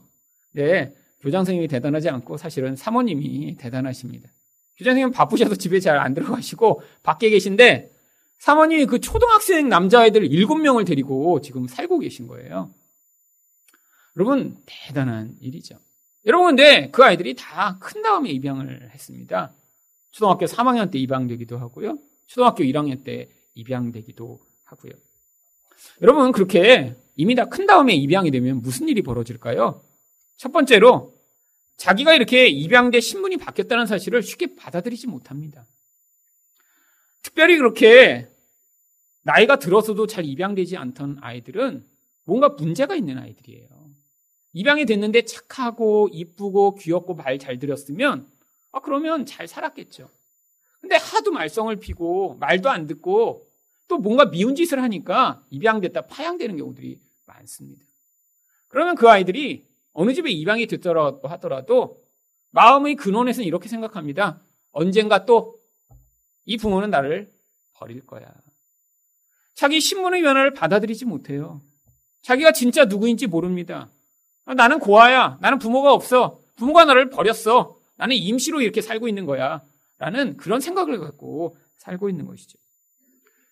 네, 0.53 0.95
교장 1.21 1.41
선생님이 1.41 1.67
대단하지 1.67 2.09
않고 2.11 2.37
사실은 2.37 2.77
사모님이 2.77 3.57
대단하십니다. 3.57 4.29
교장 4.77 4.93
선생님 4.93 5.13
바쁘셔서 5.13 5.57
집에 5.57 5.81
잘 5.81 5.99
안 5.99 6.15
들어가시고 6.15 6.83
밖에 7.03 7.31
계신데 7.31 7.91
사모님이 8.39 8.87
그 8.87 9.01
초등학생 9.01 9.69
남자아이들 9.69 10.29
7명을 10.29 10.87
데리고 10.87 11.41
지금 11.41 11.67
살고 11.67 11.99
계신 12.01 12.27
거예요. 12.27 12.73
여러분, 14.17 14.57
대단한 14.67 15.37
일이죠. 15.41 15.79
여러분, 16.27 16.49
근데 16.49 16.91
그 16.91 17.05
아이들이 17.05 17.35
다 17.35 17.79
큰 17.81 18.03
다음에 18.03 18.31
입양을 18.31 18.91
했습니다. 18.93 19.53
초등학교 20.11 20.47
3학년 20.47 20.91
때 20.91 20.99
입양되기도 20.99 21.59
하고요. 21.59 21.99
초등학교 22.27 22.65
1학년 22.65 23.05
때 23.05 23.29
입양되기도 23.55 24.41
하고요. 24.65 24.93
여러분, 26.03 26.33
그렇게 26.33 26.95
이미 27.17 27.35
다 27.35 27.47
큰 27.47 27.67
다음에 27.67 27.95
입양이 27.95 28.31
되면 28.31 28.61
무슨 28.63 28.89
일이 28.89 29.03
벌어질까요? 29.03 29.83
첫 30.37 30.53
번째로 30.53 31.15
자기가 31.77 32.15
이렇게 32.15 32.47
입양돼 32.49 33.01
신분이 33.01 33.37
바뀌었다는 33.37 33.87
사실을 33.87 34.23
쉽게 34.23 34.55
받아들이지 34.57 35.07
못합니다. 35.09 35.67
특별히 37.27 37.57
그렇게 37.59 38.29
나이가 39.23 39.59
들어서도 39.59 40.07
잘 40.07 40.25
입양되지 40.25 40.77
않던 40.77 41.19
아이들은 41.21 41.85
뭔가 42.25 42.51
문제가 42.51 42.95
있는 42.95 43.19
아이들이에요. 43.19 43.69
입양이 44.53 44.87
됐는데 44.87 45.23
착하고 45.23 46.09
이쁘고 46.13 46.77
귀엽고 46.77 47.15
말 47.15 47.37
잘 47.39 47.59
들었으면 47.59 48.31
아 48.71 48.81
그러면 48.81 49.27
잘 49.27 49.49
살았겠죠. 49.49 50.09
근데 50.81 50.95
하도 50.95 51.33
말썽을 51.33 51.77
피고 51.81 52.37
말도 52.39 52.71
안 52.71 52.87
듣고 52.87 53.49
또 53.89 53.99
뭔가 53.99 54.31
미운 54.31 54.55
짓을 54.55 54.81
하니까 54.81 55.43
입양됐다 55.51 56.07
파양되는 56.07 56.57
경우들이 56.57 57.01
많습니다. 57.27 57.85
그러면 58.69 58.95
그 58.95 59.11
아이들이 59.11 59.67
어느 59.93 60.15
집에 60.15 60.31
입양이 60.31 60.69
됐더라도 60.69 61.27
하더라도 61.27 62.01
마음의 62.53 62.95
근원에서는 62.95 63.45
이렇게 63.45 63.69
생각합니다. 63.69 64.41
언젠가 64.71 65.25
또 65.27 65.66
이 66.47 66.57
부모는 66.57 66.91
나를 66.91 67.31
버릴 67.75 68.07
거야. 68.07 68.27
자기 69.55 69.81
신분의 69.81 70.23
변화를 70.23 70.55
받아들이지 70.55 71.05
못해요. 71.05 71.61
자기가 72.23 72.53
진짜 72.53 72.85
누구인지 72.85 73.27
모릅니다. 73.27 73.89
아, 74.45 74.55
나는 74.55 74.79
고아야. 74.79 75.39
나는 75.41 75.59
부모가 75.59 75.93
없어. 75.93 76.41
부모가 76.57 76.85
나를 76.85 77.11
버렸어. 77.11 77.77
나는 77.97 78.17
임시로 78.17 78.61
이렇게 78.63 78.81
살고 78.81 79.09
있는 79.09 79.27
거야. 79.27 79.63
라는 79.99 80.37
그런 80.37 80.61
생각을 80.61 80.99
갖고 80.99 81.57
살고 81.79 82.09
있는 82.09 82.27
것이죠. 82.27 82.59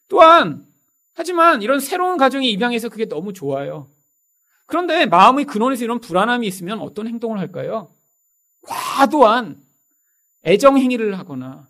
또한, 0.09 0.67
하지만 1.15 1.63
이런 1.63 1.81
새로운 1.81 2.17
가정에 2.17 2.47
입양해서 2.49 2.89
그게 2.89 3.07
너무 3.07 3.33
좋아요. 3.33 3.89
그런데 4.67 5.07
마음의 5.07 5.47
근원에서 5.47 5.85
이런 5.85 6.01
불안함이 6.01 6.47
있으면 6.47 6.81
어떤 6.81 7.07
행동을 7.07 7.39
할까요? 7.39 7.95
과도한 8.63 9.63
애정 10.45 10.79
행위를 10.79 11.19
하거나 11.19 11.69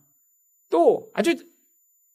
또 0.74 1.08
아주 1.14 1.36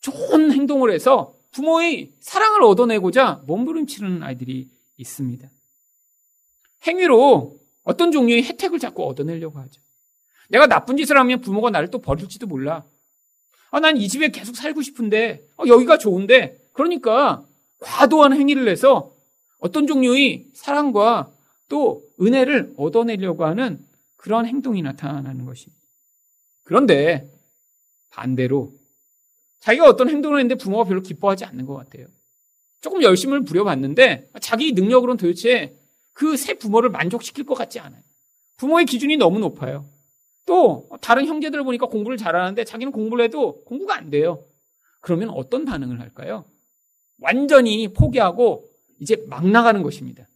좋은 0.01 0.51
행동을 0.51 0.91
해서 0.91 1.33
부모의 1.51 2.11
사랑을 2.19 2.63
얻어내고자 2.63 3.43
몸부림치는 3.47 4.21
아이들이 4.21 4.67
있습니다. 4.97 5.49
행위로 6.85 7.57
어떤 7.83 8.11
종류의 8.11 8.43
혜택을 8.43 8.79
자꾸 8.79 9.05
얻어내려고 9.05 9.59
하죠. 9.59 9.81
내가 10.49 10.67
나쁜 10.67 10.97
짓을 10.97 11.17
하면 11.17 11.39
부모가 11.39 11.69
나를 11.69 11.89
또 11.89 11.99
버릴지도 11.99 12.47
몰라. 12.47 12.83
아, 13.71 13.79
난 13.79 13.95
이 13.95 14.09
집에 14.09 14.27
계속 14.27 14.57
살고 14.57 14.81
싶은데, 14.81 15.41
아, 15.55 15.63
여기가 15.65 15.97
좋은데, 15.97 16.59
그러니까 16.73 17.45
과도한 17.79 18.33
행위를 18.33 18.67
해서 18.67 19.15
어떤 19.59 19.87
종류의 19.87 20.47
사랑과 20.53 21.31
또 21.69 22.03
은혜를 22.19 22.73
얻어내려고 22.75 23.45
하는 23.45 23.79
그런 24.17 24.45
행동이 24.45 24.81
나타나는 24.81 25.45
것입니다. 25.45 25.81
그런데 26.63 27.38
반대로 28.09 28.73
자기가 29.59 29.85
어떤 29.87 30.09
행동을 30.09 30.39
했는데 30.39 30.55
부모가 30.55 30.85
별로 30.85 31.01
기뻐하지 31.01 31.45
않는 31.45 31.65
것 31.65 31.75
같아요. 31.75 32.07
조금 32.81 33.01
열심을 33.03 33.43
부려봤는데 33.43 34.29
자기 34.41 34.71
능력으로는 34.71 35.17
도대체 35.17 35.75
그 36.13 36.35
새 36.37 36.53
부모를 36.53 36.89
만족시킬 36.89 37.45
것 37.45 37.55
같지 37.55 37.79
않아요. 37.79 38.01
부모의 38.57 38.85
기준이 38.85 39.17
너무 39.17 39.39
높아요. 39.39 39.85
또 40.45 40.89
다른 41.01 41.25
형제들을 41.25 41.63
보니까 41.63 41.85
공부를 41.87 42.17
잘하는데 42.17 42.63
자기는 42.63 42.91
공부를 42.91 43.25
해도 43.25 43.63
공부가 43.65 43.95
안 43.95 44.09
돼요. 44.09 44.43
그러면 45.01 45.29
어떤 45.29 45.65
반응을 45.65 45.99
할까요? 45.99 46.45
완전히 47.19 47.87
포기하고 47.93 48.69
이제 48.99 49.17
막 49.27 49.45
나가는 49.47 49.81
것입니다. 49.83 50.27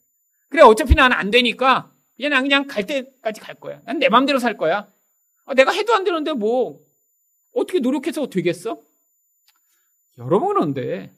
그래 0.49 0.61
어차피 0.61 0.95
나는 0.95 1.15
안 1.17 1.31
되니까 1.31 1.91
그냥 2.15 2.31
난 2.31 2.43
그냥 2.43 2.67
갈 2.67 2.85
때까지 2.85 3.41
갈 3.41 3.55
거야. 3.55 3.81
난 3.85 3.99
내 3.99 4.07
마음대로 4.09 4.39
살 4.39 4.55
거야. 4.57 4.87
아, 5.45 5.53
내가 5.53 5.71
해도 5.71 5.93
안 5.93 6.03
되는데 6.03 6.33
뭐 6.33 6.79
어떻게 7.53 7.79
노력해서 7.79 8.27
되겠어? 8.27 8.81
여러분 10.17 10.49
그런데 10.49 11.15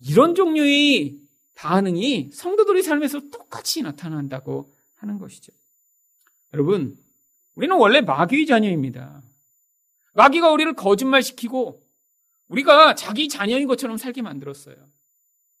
이런 0.00 0.34
종류의 0.34 1.18
반응이 1.54 2.30
성도들의 2.32 2.82
삶에서 2.82 3.20
똑같이 3.30 3.82
나타난다고 3.82 4.72
하는 4.96 5.18
것이죠. 5.18 5.52
여러분, 6.54 6.98
우리는 7.54 7.76
원래 7.76 8.00
마귀의 8.00 8.46
자녀입니다. 8.46 9.22
마귀가 10.14 10.50
우리를 10.50 10.72
거짓말시키고 10.74 11.82
우리가 12.48 12.94
자기 12.94 13.28
자녀인 13.28 13.66
것처럼 13.66 13.96
살게 13.96 14.22
만들었어요. 14.22 14.76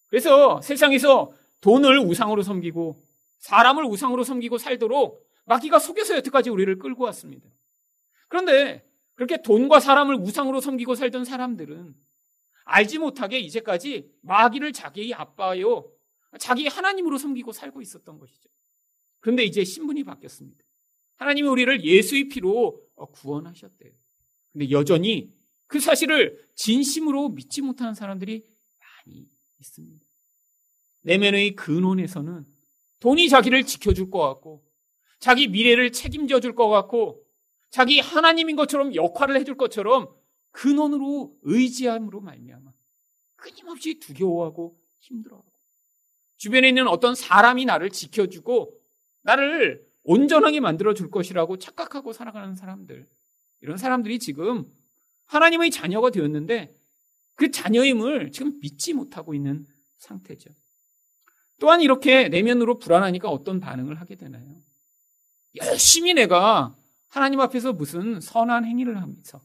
그래서 0.08 0.60
세상에서 0.62 1.32
돈을 1.60 1.98
우상으로 2.00 2.42
섬기고 2.42 3.04
사람을 3.38 3.84
우상으로 3.84 4.24
섬기고 4.24 4.58
살도록 4.58 5.24
마귀가 5.44 5.78
속여서 5.78 6.16
여태까지 6.16 6.50
우리를 6.50 6.78
끌고 6.78 7.04
왔습니다. 7.04 7.48
그런데 8.28 8.89
그렇게 9.20 9.42
돈과 9.42 9.80
사람을 9.80 10.14
우상으로 10.14 10.62
섬기고 10.62 10.94
살던 10.94 11.26
사람들은 11.26 11.94
알지 12.64 12.98
못하게 13.00 13.38
이제까지 13.38 14.10
마귀를 14.22 14.72
자기의 14.72 15.12
아빠요, 15.12 15.92
자기 16.38 16.66
하나님으로 16.66 17.18
섬기고 17.18 17.52
살고 17.52 17.82
있었던 17.82 18.18
것이죠. 18.18 18.48
그런데 19.18 19.44
이제 19.44 19.62
신분이 19.62 20.04
바뀌었습니다. 20.04 20.64
하나님이 21.16 21.48
우리를 21.48 21.84
예수의 21.84 22.28
피로 22.28 22.80
구원하셨대요. 23.12 23.92
근데 24.54 24.70
여전히 24.70 25.34
그 25.66 25.80
사실을 25.80 26.42
진심으로 26.54 27.28
믿지 27.28 27.60
못하는 27.60 27.92
사람들이 27.92 28.42
많이 28.78 29.28
있습니다. 29.58 30.02
내면의 31.02 31.56
근원에서는 31.56 32.46
돈이 33.00 33.28
자기를 33.28 33.66
지켜줄 33.66 34.10
것 34.10 34.18
같고, 34.18 34.64
자기 35.18 35.46
미래를 35.46 35.92
책임져 35.92 36.40
줄 36.40 36.54
것 36.54 36.70
같고, 36.70 37.22
자기 37.70 38.00
하나님인 38.00 38.56
것처럼 38.56 38.94
역할을 38.94 39.36
해줄 39.36 39.56
것처럼 39.56 40.08
근원으로 40.50 41.36
의지함으로 41.42 42.20
말미암아 42.20 42.72
끊임없이 43.36 43.98
두려워하고 43.98 44.78
힘들어하고 44.98 45.46
주변에 46.36 46.68
있는 46.68 46.88
어떤 46.88 47.14
사람이 47.14 47.64
나를 47.64 47.90
지켜주고 47.90 48.78
나를 49.22 49.86
온전하게 50.02 50.60
만들어 50.60 50.94
줄 50.94 51.10
것이라고 51.10 51.58
착각하고 51.58 52.12
살아가는 52.12 52.54
사람들 52.54 53.06
이런 53.60 53.76
사람들이 53.76 54.18
지금 54.18 54.64
하나님의 55.26 55.70
자녀가 55.70 56.10
되었는데 56.10 56.74
그 57.36 57.50
자녀임을 57.50 58.32
지금 58.32 58.58
믿지 58.60 58.92
못하고 58.92 59.34
있는 59.34 59.64
상태죠. 59.98 60.50
또한 61.60 61.82
이렇게 61.82 62.28
내면으로 62.28 62.78
불안하니까 62.78 63.28
어떤 63.28 63.60
반응을 63.60 64.00
하게 64.00 64.16
되나요? 64.16 64.60
열심히 65.56 66.14
내가 66.14 66.74
하나님 67.10 67.40
앞에서 67.40 67.72
무슨 67.72 68.20
선한 68.20 68.64
행위를 68.64 69.00
하면서 69.00 69.40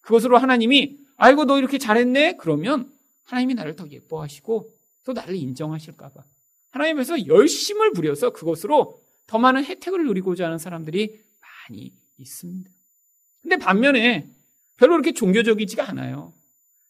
그것으로 0.00 0.38
하나님이 0.38 0.98
아이고 1.16 1.44
너 1.44 1.58
이렇게 1.58 1.76
잘했네 1.78 2.36
그러면 2.38 2.90
하나님이 3.24 3.54
나를 3.54 3.76
더 3.76 3.86
예뻐하시고 3.88 4.70
또 5.04 5.12
나를 5.12 5.34
인정하실까봐 5.36 6.24
하나님에서 6.70 7.26
열심을 7.26 7.92
부려서 7.92 8.30
그것으로 8.30 9.00
더 9.26 9.38
많은 9.38 9.64
혜택을 9.64 10.04
누리고자 10.06 10.46
하는 10.46 10.58
사람들이 10.58 11.20
많이 11.68 11.92
있습니다. 12.18 12.70
근데 13.42 13.56
반면에 13.56 14.28
별로 14.76 14.92
그렇게 14.94 15.12
종교적이지가 15.12 15.88
않아요. 15.90 16.32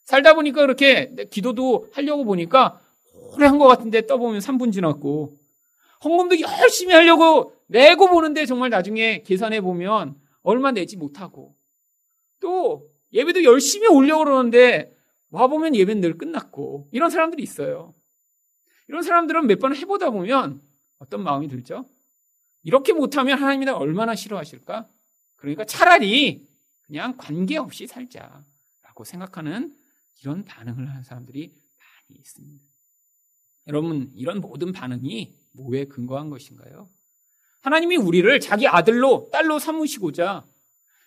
살다 0.04 0.34
보니까 0.34 0.62
그렇게 0.62 1.14
기도도 1.30 1.88
하려고 1.92 2.24
보니까 2.24 2.80
오래 3.32 3.46
한 3.46 3.58
것 3.58 3.66
같은데 3.68 4.06
떠보면 4.06 4.40
3분 4.40 4.72
지났고 4.72 5.38
헌금도 6.04 6.40
열심히 6.40 6.94
하려고 6.94 7.54
내고 7.70 8.08
보는데 8.08 8.46
정말 8.46 8.68
나중에 8.70 9.22
계산해 9.22 9.60
보면 9.60 10.20
얼마 10.42 10.72
내지 10.72 10.96
못하고 10.96 11.56
또 12.40 12.90
예배도 13.12 13.44
열심히 13.44 13.86
올려고 13.86 14.24
그러는데 14.24 14.92
와보면 15.30 15.76
예배는 15.76 16.00
늘 16.00 16.18
끝났고 16.18 16.88
이런 16.90 17.10
사람들이 17.10 17.42
있어요. 17.42 17.94
이런 18.88 19.02
사람들은 19.02 19.46
몇 19.46 19.60
번 19.60 19.76
해보다 19.76 20.10
보면 20.10 20.60
어떤 20.98 21.22
마음이 21.22 21.46
들죠? 21.48 21.86
이렇게 22.64 22.92
못하면 22.92 23.38
하나님이 23.38 23.66
나 23.66 23.76
얼마나 23.76 24.16
싫어하실까? 24.16 24.88
그러니까 25.36 25.64
차라리 25.64 26.44
그냥 26.82 27.16
관계없이 27.16 27.86
살자라고 27.86 29.04
생각하는 29.04 29.76
이런 30.22 30.44
반응을 30.44 30.90
하는 30.90 31.04
사람들이 31.04 31.46
많이 31.48 32.18
있습니다. 32.18 32.64
여러분, 33.68 34.10
이런 34.16 34.40
모든 34.40 34.72
반응이 34.72 35.36
뭐에 35.52 35.84
근거한 35.84 36.28
것인가요? 36.30 36.88
하나님이 37.60 37.96
우리를 37.96 38.40
자기 38.40 38.66
아들로, 38.66 39.28
딸로 39.32 39.58
삼으시고자 39.58 40.44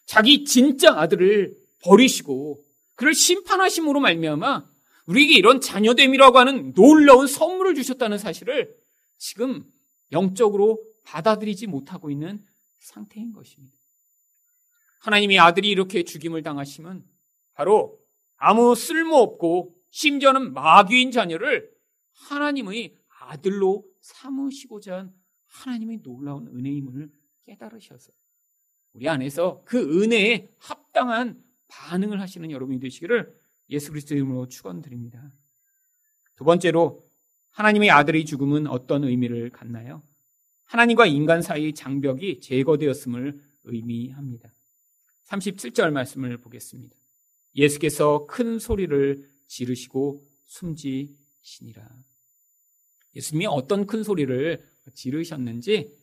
자기 0.05 0.45
진짜 0.45 0.93
아들을 0.99 1.55
버리시고 1.81 2.63
그를 2.95 3.13
심판하심으로 3.13 3.99
말미암아 3.99 4.65
우리에게 5.07 5.37
이런 5.37 5.59
자녀됨이라고 5.59 6.37
하는 6.37 6.73
놀라운 6.73 7.27
선물을 7.27 7.75
주셨다는 7.75 8.17
사실을 8.17 8.73
지금 9.17 9.63
영적으로 10.11 10.81
받아들이지 11.05 11.67
못하고 11.67 12.09
있는 12.09 12.45
상태인 12.79 13.33
것입니다. 13.33 13.75
하나님이 14.99 15.39
아들이 15.39 15.69
이렇게 15.69 16.03
죽임을 16.03 16.43
당하심은 16.43 17.03
바로 17.55 17.99
아무 18.37 18.75
쓸모없고 18.75 19.75
심지어는 19.89 20.53
마귀인 20.53 21.11
자녀를 21.11 21.69
하나님의 22.29 22.95
아들로 23.21 23.83
삼으시고자 24.01 24.97
한 24.97 25.22
하나님의 25.53 26.01
놀라운 26.01 26.47
은혜임을 26.47 27.09
깨달으셔서 27.43 28.11
우리 28.93 29.07
안에서 29.07 29.63
그 29.65 30.03
은혜에 30.03 30.49
합당한 30.57 31.43
반응을 31.67 32.19
하시는 32.19 32.49
여러분이 32.51 32.79
되시기를 32.79 33.33
예수 33.69 33.91
그리스도 33.91 34.15
이름으로 34.15 34.47
축원드립니다. 34.47 35.31
두 36.35 36.43
번째로 36.43 37.07
하나님의 37.51 37.91
아들의 37.91 38.25
죽음은 38.25 38.67
어떤 38.67 39.03
의미를 39.03 39.49
갖나요? 39.49 40.03
하나님과 40.65 41.05
인간 41.05 41.41
사이 41.41 41.73
장벽이 41.73 42.39
제거되었음을 42.41 43.39
의미합니다. 43.65 44.49
37절 45.27 45.91
말씀을 45.91 46.37
보겠습니다. 46.37 46.95
예수께서 47.55 48.25
큰 48.25 48.59
소리를 48.59 49.27
지르시고 49.47 50.23
숨지시니라. 50.45 51.87
예수님이 53.15 53.45
어떤 53.47 53.85
큰 53.85 54.03
소리를 54.03 54.65
지르셨는지 54.93 55.95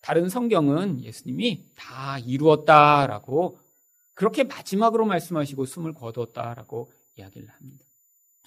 다른 0.00 0.28
성경은 0.28 1.02
예수님이 1.04 1.64
다 1.76 2.18
이루었다라고 2.18 3.58
그렇게 4.14 4.44
마지막으로 4.44 5.04
말씀하시고 5.06 5.64
숨을 5.66 5.94
거뒀다라고 5.94 6.92
이야기를 7.16 7.48
합니다. 7.48 7.84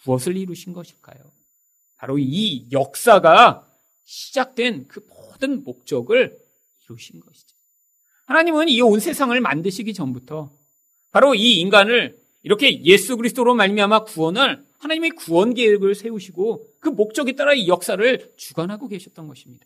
무엇을 0.05 0.37
이루신 0.37 0.73
것일까요? 0.73 1.17
바로 1.97 2.17
이 2.19 2.67
역사가 2.71 3.67
시작된 4.03 4.87
그 4.87 4.99
모든 5.09 5.63
목적을 5.63 6.37
이루신 6.85 7.19
것이죠. 7.21 7.55
하나님은 8.25 8.69
이 8.69 8.81
온 8.81 8.99
세상을 8.99 9.39
만드시기 9.39 9.93
전부터 9.93 10.51
바로 11.11 11.33
이 11.35 11.59
인간을 11.59 12.19
이렇게 12.45 12.83
예수 12.83 13.17
그리스도로 13.17 13.55
말미암아 13.55 14.03
구원을 14.03 14.63
하나님의 14.77 15.11
구원 15.11 15.55
계획을 15.55 15.95
세우시고 15.95 16.75
그 16.79 16.89
목적에 16.89 17.31
따라 17.31 17.55
이 17.55 17.67
역사를 17.67 18.33
주관하고 18.37 18.87
계셨던 18.87 19.27
것입니다. 19.27 19.65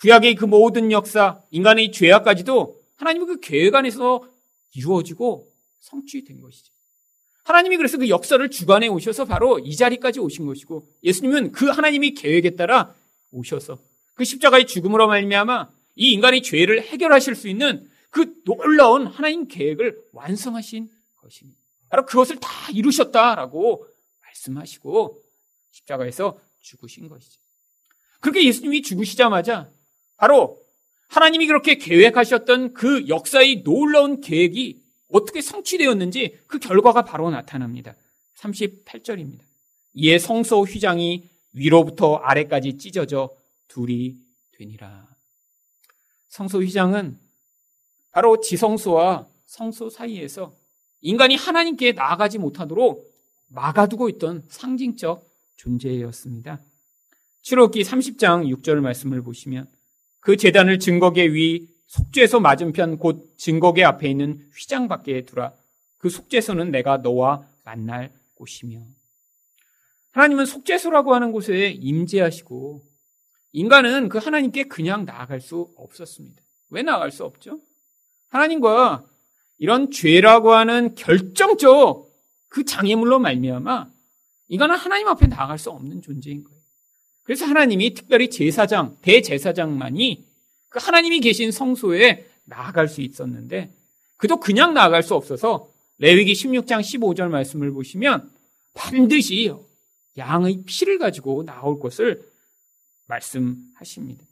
구약의 0.00 0.34
그 0.34 0.44
모든 0.44 0.90
역사, 0.90 1.40
인간의 1.52 1.92
죄악까지도 1.92 2.80
하나님의 2.96 3.28
그 3.28 3.40
계획 3.40 3.76
안에서 3.76 4.28
이루어지고 4.74 5.48
성취된 5.78 6.40
것이죠. 6.40 6.72
하나님이 7.44 7.76
그래서 7.76 7.96
그 7.96 8.08
역사를 8.08 8.50
주관해 8.50 8.88
오셔서 8.88 9.24
바로 9.24 9.60
이 9.60 9.76
자리까지 9.76 10.18
오신 10.18 10.46
것이고 10.46 10.88
예수님은 11.04 11.52
그 11.52 11.66
하나님의 11.66 12.14
계획에 12.14 12.56
따라 12.56 12.92
오셔서 13.30 13.78
그 14.14 14.24
십자가의 14.24 14.66
죽음으로 14.66 15.06
말미암아 15.06 15.68
이 15.94 16.12
인간의 16.12 16.42
죄를 16.42 16.82
해결하실 16.82 17.36
수 17.36 17.46
있는 17.46 17.88
그 18.10 18.34
놀라운 18.44 19.06
하나님 19.06 19.46
계획을 19.46 19.96
완성하신 20.12 20.90
것입니다. 21.18 21.63
바로 21.94 22.06
그것을 22.06 22.40
다 22.40 22.48
이루셨다라고 22.72 23.86
말씀하시고 24.24 25.22
십자가에서 25.70 26.36
죽으신 26.60 27.08
것이죠. 27.08 27.40
그렇게 28.18 28.44
예수님이 28.44 28.82
죽으시자마자 28.82 29.70
바로 30.16 30.60
하나님이 31.06 31.46
그렇게 31.46 31.76
계획하셨던 31.76 32.74
그 32.74 33.06
역사의 33.06 33.62
놀라운 33.62 34.20
계획이 34.20 34.82
어떻게 35.06 35.40
성취되었는지 35.40 36.36
그 36.48 36.58
결과가 36.58 37.04
바로 37.04 37.30
나타납니다. 37.30 37.94
38절입니다. 38.38 39.42
이에 39.92 40.18
성소 40.18 40.62
휘장이 40.62 41.30
위로부터 41.52 42.16
아래까지 42.16 42.76
찢어져 42.76 43.30
둘이 43.68 44.16
되니라. 44.50 45.06
성소 46.26 46.60
휘장은 46.60 47.20
바로 48.10 48.40
지성소와 48.40 49.28
성소 49.46 49.90
사이에서 49.90 50.63
인간이 51.04 51.36
하나님께 51.36 51.92
나아가지 51.92 52.38
못하도록 52.38 53.06
막아두고 53.48 54.08
있던 54.08 54.42
상징적 54.48 55.28
존재였습니다. 55.56 56.60
출애굽기 57.42 57.82
30장 57.82 58.48
6절 58.56 58.80
말씀을 58.80 59.20
보시면 59.22 59.68
그 60.20 60.38
재단을 60.38 60.78
증거계 60.78 61.26
위 61.26 61.68
속죄소 61.88 62.40
맞은편 62.40 62.96
곧 62.96 63.34
증거계 63.36 63.84
앞에 63.84 64.08
있는 64.08 64.48
휘장 64.56 64.88
밖에 64.88 65.26
두라. 65.26 65.52
그 65.98 66.08
속죄소는 66.08 66.70
내가 66.70 66.96
너와 66.96 67.46
만날 67.64 68.10
곳이며. 68.36 68.80
하나님은 70.12 70.46
속죄소라고 70.46 71.14
하는 71.14 71.32
곳에 71.32 71.68
임재하시고 71.68 72.82
인간은 73.52 74.08
그 74.08 74.16
하나님께 74.16 74.64
그냥 74.64 75.04
나아갈 75.04 75.42
수 75.42 75.70
없었습니다. 75.76 76.42
왜 76.70 76.82
나아갈 76.82 77.10
수 77.10 77.24
없죠? 77.24 77.60
하나님과 78.28 79.04
이런 79.58 79.90
죄라고 79.90 80.52
하는 80.52 80.94
결정적 80.94 82.10
그 82.48 82.64
장애물로 82.64 83.18
말미암아 83.18 83.88
인간은 84.48 84.76
하나님 84.76 85.08
앞에 85.08 85.26
나아갈 85.26 85.58
수 85.58 85.70
없는 85.70 86.02
존재인 86.02 86.44
거예요. 86.44 86.58
그래서 87.22 87.46
하나님이 87.46 87.94
특별히 87.94 88.28
제사장, 88.30 88.96
대제사장만이 89.00 90.24
그 90.68 90.78
하나님이 90.80 91.20
계신 91.20 91.50
성소에 91.50 92.26
나아갈 92.44 92.88
수 92.88 93.00
있었는데 93.00 93.72
그도 94.16 94.38
그냥 94.38 94.74
나아갈 94.74 95.02
수 95.02 95.14
없어서 95.14 95.70
레위기 95.98 96.32
16장 96.32 96.80
15절 96.80 97.28
말씀을 97.28 97.70
보시면 97.72 98.30
반드시 98.74 99.52
양의 100.18 100.64
피를 100.66 100.98
가지고 100.98 101.44
나올 101.44 101.78
것을 101.78 102.22
말씀하십니다. 103.06 104.24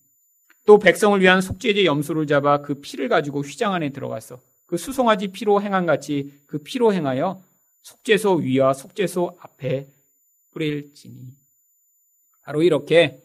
또 0.65 0.79
백성을 0.79 1.21
위한 1.21 1.41
속죄제 1.41 1.85
염소를 1.85 2.27
잡아 2.27 2.63
그 2.63 2.75
피를 2.75 3.09
가지고 3.09 3.41
휘장 3.41 3.73
안에 3.73 3.91
들어가서 3.91 4.41
그 4.73 4.79
수송아지 4.79 5.29
피로 5.29 5.61
행한 5.61 5.85
같이 5.85 6.33
그 6.47 6.57
피로 6.57 6.95
행하여 6.95 7.45
속죄소 7.83 8.37
위와 8.37 8.73
속죄소 8.73 9.37
앞에 9.39 9.87
뿌릴지니 10.53 11.15
바로 12.41 12.63
이렇게 12.63 13.21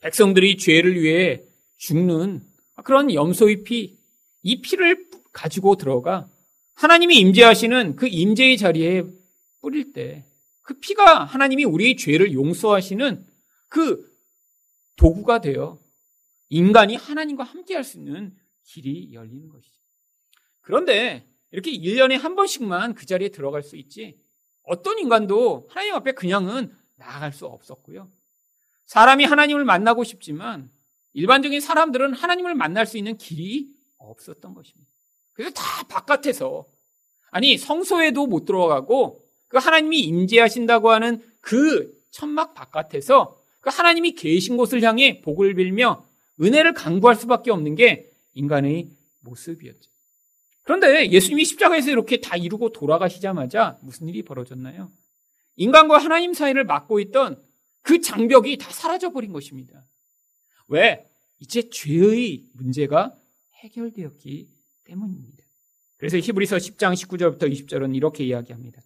백성들이 0.00 0.56
죄를 0.56 1.00
위해 1.00 1.44
죽는 1.76 2.42
그런 2.82 3.14
염소의 3.14 3.62
피, 3.62 3.96
이 4.42 4.60
피를 4.60 5.08
가지고 5.32 5.76
들어가 5.76 6.28
하나님이 6.74 7.16
임재하시는 7.20 7.94
그 7.94 8.08
임재의 8.08 8.58
자리에 8.58 9.04
뿌릴 9.60 9.92
때 9.92 10.24
그 10.62 10.74
피가 10.80 11.22
하나님이 11.22 11.62
우리의 11.62 11.96
죄를 11.96 12.32
용서하시는 12.32 13.24
그 13.68 14.12
도구가 14.96 15.40
되어 15.40 15.78
인간이 16.48 16.96
하나님과 16.96 17.44
함께 17.44 17.76
할 17.76 17.84
수 17.84 17.98
있는 17.98 18.36
길이 18.64 19.14
열리는 19.14 19.48
것이죠. 19.48 19.76
그런데 20.66 21.24
이렇게 21.52 21.70
1년에 21.70 22.18
한 22.18 22.34
번씩만 22.34 22.94
그 22.94 23.06
자리에 23.06 23.28
들어갈 23.28 23.62
수 23.62 23.76
있지 23.76 24.18
어떤 24.64 24.98
인간도 24.98 25.68
하나님 25.70 25.94
앞에 25.94 26.10
그냥은 26.10 26.74
나아갈 26.96 27.32
수 27.32 27.46
없었고요. 27.46 28.10
사람이 28.86 29.24
하나님을 29.24 29.64
만나고 29.64 30.02
싶지만 30.02 30.68
일반적인 31.12 31.60
사람들은 31.60 32.14
하나님을 32.14 32.56
만날 32.56 32.84
수 32.84 32.98
있는 32.98 33.16
길이 33.16 33.68
없었던 33.98 34.54
것입니다. 34.54 34.90
그래서 35.34 35.52
다 35.54 35.86
바깥에서 35.86 36.66
아니 37.30 37.58
성소에도 37.58 38.26
못 38.26 38.44
들어가고 38.44 39.22
그 39.46 39.58
하나님이 39.58 40.00
임재하신다고 40.00 40.90
하는 40.90 41.22
그 41.40 41.96
천막 42.10 42.54
바깥에서 42.54 43.40
그 43.60 43.70
하나님이 43.70 44.16
계신 44.16 44.56
곳을 44.56 44.82
향해 44.82 45.20
복을 45.20 45.54
빌며 45.54 46.04
은혜를 46.42 46.74
강구할 46.74 47.14
수밖에 47.14 47.52
없는 47.52 47.76
게 47.76 48.10
인간의 48.34 48.88
모습이었죠. 49.20 49.95
그런데 50.66 51.08
예수님이 51.12 51.44
십자가에서 51.44 51.92
이렇게 51.92 52.20
다 52.20 52.36
이루고 52.36 52.70
돌아가시자마자 52.72 53.78
무슨 53.82 54.08
일이 54.08 54.24
벌어졌나요? 54.24 54.90
인간과 55.54 55.98
하나님 55.98 56.34
사이를 56.34 56.64
막고 56.64 56.98
있던 56.98 57.40
그 57.82 58.00
장벽이 58.00 58.58
다 58.58 58.68
사라져 58.72 59.12
버린 59.12 59.32
것입니다. 59.32 59.84
왜? 60.66 61.06
이제 61.38 61.70
죄의 61.70 62.46
문제가 62.54 63.14
해결되었기 63.62 64.48
때문입니다. 64.84 65.44
그래서 65.98 66.18
히브리서 66.18 66.56
10장 66.56 66.94
19절부터 66.94 67.48
20절은 67.48 67.94
이렇게 67.94 68.24
이야기합니다. 68.24 68.82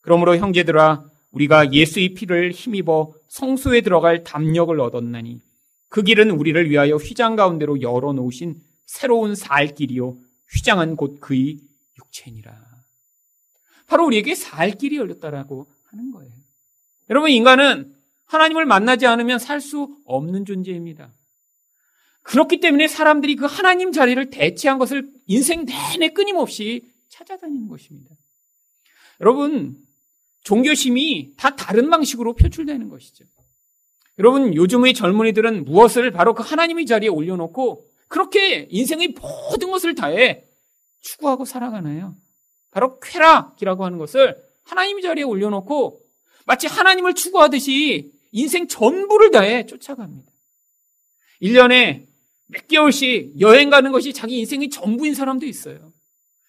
그러므로 0.00 0.36
형제들아 0.36 1.08
우리가 1.30 1.72
예수의 1.72 2.14
피를 2.14 2.50
힘입어 2.50 3.14
성소에 3.28 3.82
들어갈 3.82 4.24
담력을 4.24 4.78
얻었나니 4.80 5.40
그 5.88 6.02
길은 6.02 6.32
우리를 6.32 6.68
위하여 6.68 6.96
휘장 6.96 7.36
가운데로 7.36 7.82
열어 7.82 8.12
놓으신 8.14 8.60
새로운 8.84 9.36
살 9.36 9.76
길이요 9.76 10.18
휘장은 10.54 10.96
곧 10.96 11.20
그의 11.20 11.58
육체니라. 11.98 12.56
바로 13.86 14.06
우리에게 14.06 14.34
살 14.34 14.72
길이 14.72 14.96
열렸다라고 14.96 15.66
하는 15.86 16.12
거예요. 16.12 16.32
여러분 17.08 17.30
인간은 17.30 17.94
하나님을 18.26 18.64
만나지 18.64 19.06
않으면 19.06 19.38
살 19.38 19.60
수 19.60 19.96
없는 20.04 20.44
존재입니다. 20.44 21.12
그렇기 22.22 22.60
때문에 22.60 22.86
사람들이 22.86 23.34
그 23.34 23.46
하나님 23.46 23.92
자리를 23.92 24.30
대체한 24.30 24.78
것을 24.78 25.10
인생 25.26 25.64
내내 25.64 26.10
끊임없이 26.10 26.92
찾아다니는 27.08 27.68
것입니다. 27.68 28.14
여러분, 29.20 29.76
종교심이 30.44 31.34
다 31.36 31.56
다른 31.56 31.90
방식으로 31.90 32.34
표출되는 32.34 32.88
것이죠. 32.88 33.24
여러분, 34.18 34.54
요즘의 34.54 34.94
젊은이들은 34.94 35.64
무엇을 35.64 36.10
바로 36.12 36.34
그 36.34 36.42
하나님의 36.42 36.86
자리에 36.86 37.08
올려놓고 37.08 37.89
그렇게 38.10 38.66
인생의 38.70 39.14
모든 39.20 39.70
것을 39.70 39.94
다해 39.94 40.44
추구하고 41.00 41.44
살아가나요? 41.44 42.16
바로 42.72 42.98
쾌락이라고 42.98 43.84
하는 43.84 43.98
것을 43.98 44.36
하나님의 44.64 45.02
자리에 45.02 45.22
올려놓고 45.24 46.00
마치 46.44 46.66
하나님을 46.66 47.14
추구하듯이 47.14 48.12
인생 48.32 48.66
전부를 48.66 49.30
다해 49.30 49.64
쫓아갑니다. 49.66 50.30
1년에 51.40 52.06
몇 52.48 52.66
개월씩 52.66 53.40
여행 53.40 53.70
가는 53.70 53.92
것이 53.92 54.12
자기 54.12 54.38
인생의 54.40 54.70
전부인 54.70 55.14
사람도 55.14 55.46
있어요. 55.46 55.92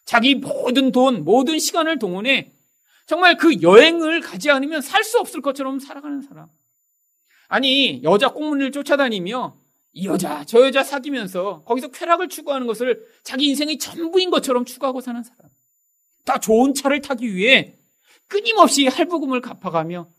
자기 0.03 0.33
모든 0.33 0.91
돈, 0.91 1.23
모든 1.23 1.59
시간을 1.59 1.99
동원해 1.99 2.51
정말 3.05 3.37
그 3.37 3.61
여행을 3.61 4.21
가지 4.21 4.49
않으면 4.49 4.81
살 4.81 5.03
수 5.03 5.19
없을 5.19 5.41
것처럼 5.41 5.79
살아가는 5.79 6.21
사람. 6.21 6.47
아니, 7.47 8.01
여자 8.03 8.29
꽁무니를 8.29 8.71
쫓아다니며 8.71 9.60
이 9.93 10.07
여자, 10.07 10.45
저 10.45 10.61
여자 10.65 10.83
사귀면서 10.83 11.63
거기서 11.63 11.89
쾌락을 11.89 12.29
추구하는 12.29 12.65
것을 12.65 13.05
자기 13.23 13.47
인생의 13.47 13.77
전부인 13.77 14.29
것처럼 14.29 14.65
추구하고 14.65 15.01
사는 15.01 15.21
사람. 15.21 15.49
다 16.23 16.39
좋은 16.39 16.73
차를 16.73 17.01
타기 17.01 17.33
위해 17.35 17.77
끊임없이 18.27 18.87
할부금을 18.87 19.41
갚아가며 19.41 20.09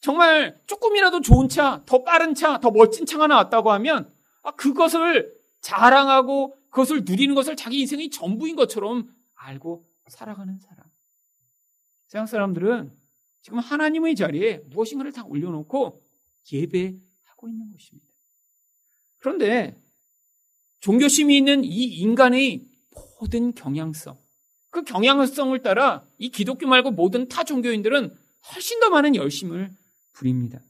정말 0.00 0.58
조금이라도 0.66 1.20
좋은 1.20 1.48
차, 1.48 1.82
더 1.86 2.04
빠른 2.04 2.34
차, 2.34 2.58
더 2.60 2.70
멋진 2.70 3.04
차가 3.04 3.26
나왔다고 3.26 3.72
하면 3.72 4.12
아, 4.42 4.52
그것을 4.52 5.34
자랑하고 5.60 6.56
그것을 6.70 7.02
누리는 7.04 7.34
것을 7.34 7.56
자기 7.56 7.80
인생의 7.80 8.10
전부인 8.10 8.56
것처럼 8.56 9.12
알고 9.34 9.86
살아가는 10.08 10.58
사람. 10.58 10.86
세상 12.06 12.26
사람들은 12.26 12.92
지금 13.42 13.58
하나님의 13.58 14.14
자리에 14.14 14.62
무엇인가를 14.66 15.12
다 15.12 15.24
올려놓고 15.24 16.02
예배하고 16.52 17.48
있는 17.48 17.70
것입니다. 17.70 18.09
그런데 19.20 19.78
종교심이 20.80 21.36
있는 21.36 21.62
이 21.62 21.84
인간의 21.84 22.66
모든 23.20 23.54
경향성, 23.54 24.18
그 24.70 24.82
경향성을 24.82 25.62
따라 25.62 26.04
이 26.18 26.30
기독교 26.30 26.66
말고 26.66 26.90
모든 26.92 27.28
타 27.28 27.44
종교인들은 27.44 28.16
훨씬 28.52 28.80
더 28.80 28.90
많은 28.90 29.14
열심을 29.14 29.70
부립니다. 30.12 30.60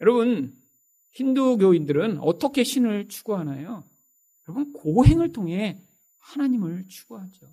여러분, 0.00 0.54
힌두교인들은 1.12 2.18
어떻게 2.20 2.64
신을 2.64 3.08
추구하나요? 3.08 3.84
여러분, 4.48 4.72
고행을 4.72 5.32
통해 5.32 5.80
하나님을 6.18 6.86
추구하죠. 6.88 7.46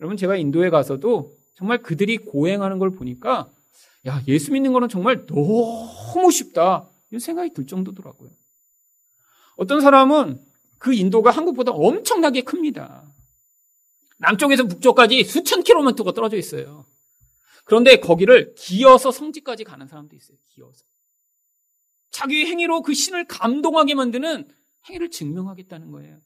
여러분, 0.00 0.16
제가 0.16 0.36
인도에 0.36 0.70
가서도 0.70 1.36
정말 1.54 1.82
그들이 1.82 2.18
고행하는 2.18 2.78
걸 2.78 2.90
보니까, 2.90 3.50
야, 4.06 4.22
예수 4.28 4.52
믿는 4.52 4.72
거는 4.72 4.88
정말 4.88 5.26
너무 5.26 6.30
쉽다. 6.30 6.88
이런 7.10 7.18
생각이 7.18 7.52
들 7.54 7.66
정도더라고요. 7.66 8.30
어떤 9.56 9.80
사람은 9.80 10.40
그 10.78 10.94
인도가 10.94 11.30
한국보다 11.30 11.72
엄청나게 11.72 12.42
큽니다. 12.42 13.04
남쪽에서 14.18 14.64
북쪽까지 14.64 15.24
수천 15.24 15.62
킬로미터가 15.62 16.12
떨어져 16.12 16.36
있어요. 16.36 16.86
그런데 17.64 17.96
거기를 17.96 18.54
기어서 18.54 19.10
성지까지 19.10 19.64
가는 19.64 19.86
사람도 19.86 20.14
있어요. 20.14 20.36
기어서. 20.54 20.84
자기 22.10 22.46
행위로 22.46 22.82
그 22.82 22.94
신을 22.94 23.26
감동하게 23.26 23.94
만드는 23.94 24.48
행위를 24.88 25.10
증명하겠다는 25.10 25.90
거예요. 25.90 26.20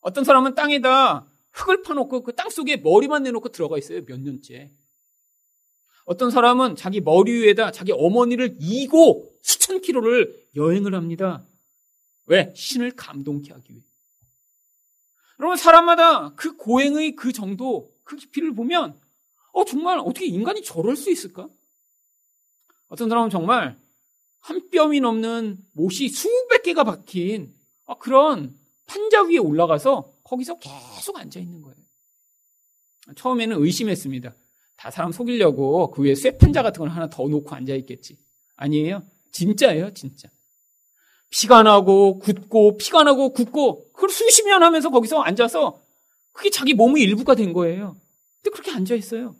어떤 0.00 0.24
사람은 0.24 0.54
땅에다 0.54 1.28
흙을 1.52 1.82
파놓고 1.82 2.22
그 2.22 2.32
땅 2.32 2.48
속에 2.50 2.76
머리만 2.78 3.22
내놓고 3.24 3.50
들어가 3.50 3.76
있어요. 3.78 4.04
몇 4.04 4.20
년째. 4.20 4.70
어떤 6.06 6.30
사람은 6.30 6.76
자기 6.76 7.00
머리 7.00 7.32
위에다 7.32 7.72
자기 7.72 7.92
어머니를 7.92 8.56
이고 8.60 9.30
수천 9.42 9.80
킬로를 9.80 10.32
여행을 10.54 10.94
합니다. 10.94 11.44
왜? 12.26 12.52
신을 12.54 12.92
감동케 12.92 13.52
하기 13.52 13.72
위해. 13.72 13.82
여러분, 15.38 15.56
사람마다 15.56 16.34
그 16.34 16.56
고행의 16.56 17.14
그 17.16 17.32
정도, 17.32 17.92
그 18.04 18.16
깊이를 18.16 18.54
보면, 18.54 18.98
어, 19.52 19.64
정말 19.64 19.98
어떻게 19.98 20.26
인간이 20.26 20.62
저럴 20.62 20.96
수 20.96 21.10
있을까? 21.10 21.48
어떤 22.88 23.08
사람은 23.08 23.30
정말 23.30 23.78
한 24.40 24.70
뼘이 24.70 25.00
넘는 25.00 25.58
못이 25.72 26.08
수백 26.08 26.62
개가 26.62 26.84
박힌 26.84 27.52
어, 27.84 27.98
그런 27.98 28.56
판자 28.86 29.24
위에 29.24 29.38
올라가서 29.38 30.14
거기서 30.22 30.58
계속 30.58 31.18
앉아 31.18 31.40
있는 31.40 31.62
거예요. 31.62 31.76
처음에는 33.16 33.62
의심했습니다. 33.62 34.34
다 34.76 34.90
사람 34.90 35.12
속이려고 35.12 35.90
그 35.90 36.02
위에 36.02 36.14
쇠판자 36.14 36.62
같은 36.62 36.80
걸 36.80 36.90
하나 36.90 37.08
더 37.08 37.26
놓고 37.26 37.54
앉아 37.54 37.74
있겠지. 37.74 38.18
아니에요. 38.56 39.02
진짜예요, 39.32 39.92
진짜. 39.94 40.28
피가 41.30 41.62
나고 41.62 42.18
굳고 42.18 42.76
피가 42.76 43.02
나고 43.02 43.32
굳고 43.32 43.92
그걸 43.92 44.10
수십 44.10 44.46
년 44.46 44.62
하면서 44.62 44.90
거기서 44.90 45.20
앉아서 45.20 45.80
그게 46.32 46.50
자기 46.50 46.74
몸의 46.74 47.02
일부가 47.02 47.34
된 47.34 47.52
거예요. 47.52 47.96
근데 48.42 48.52
그렇게 48.52 48.70
앉아 48.72 48.94
있어요. 48.94 49.34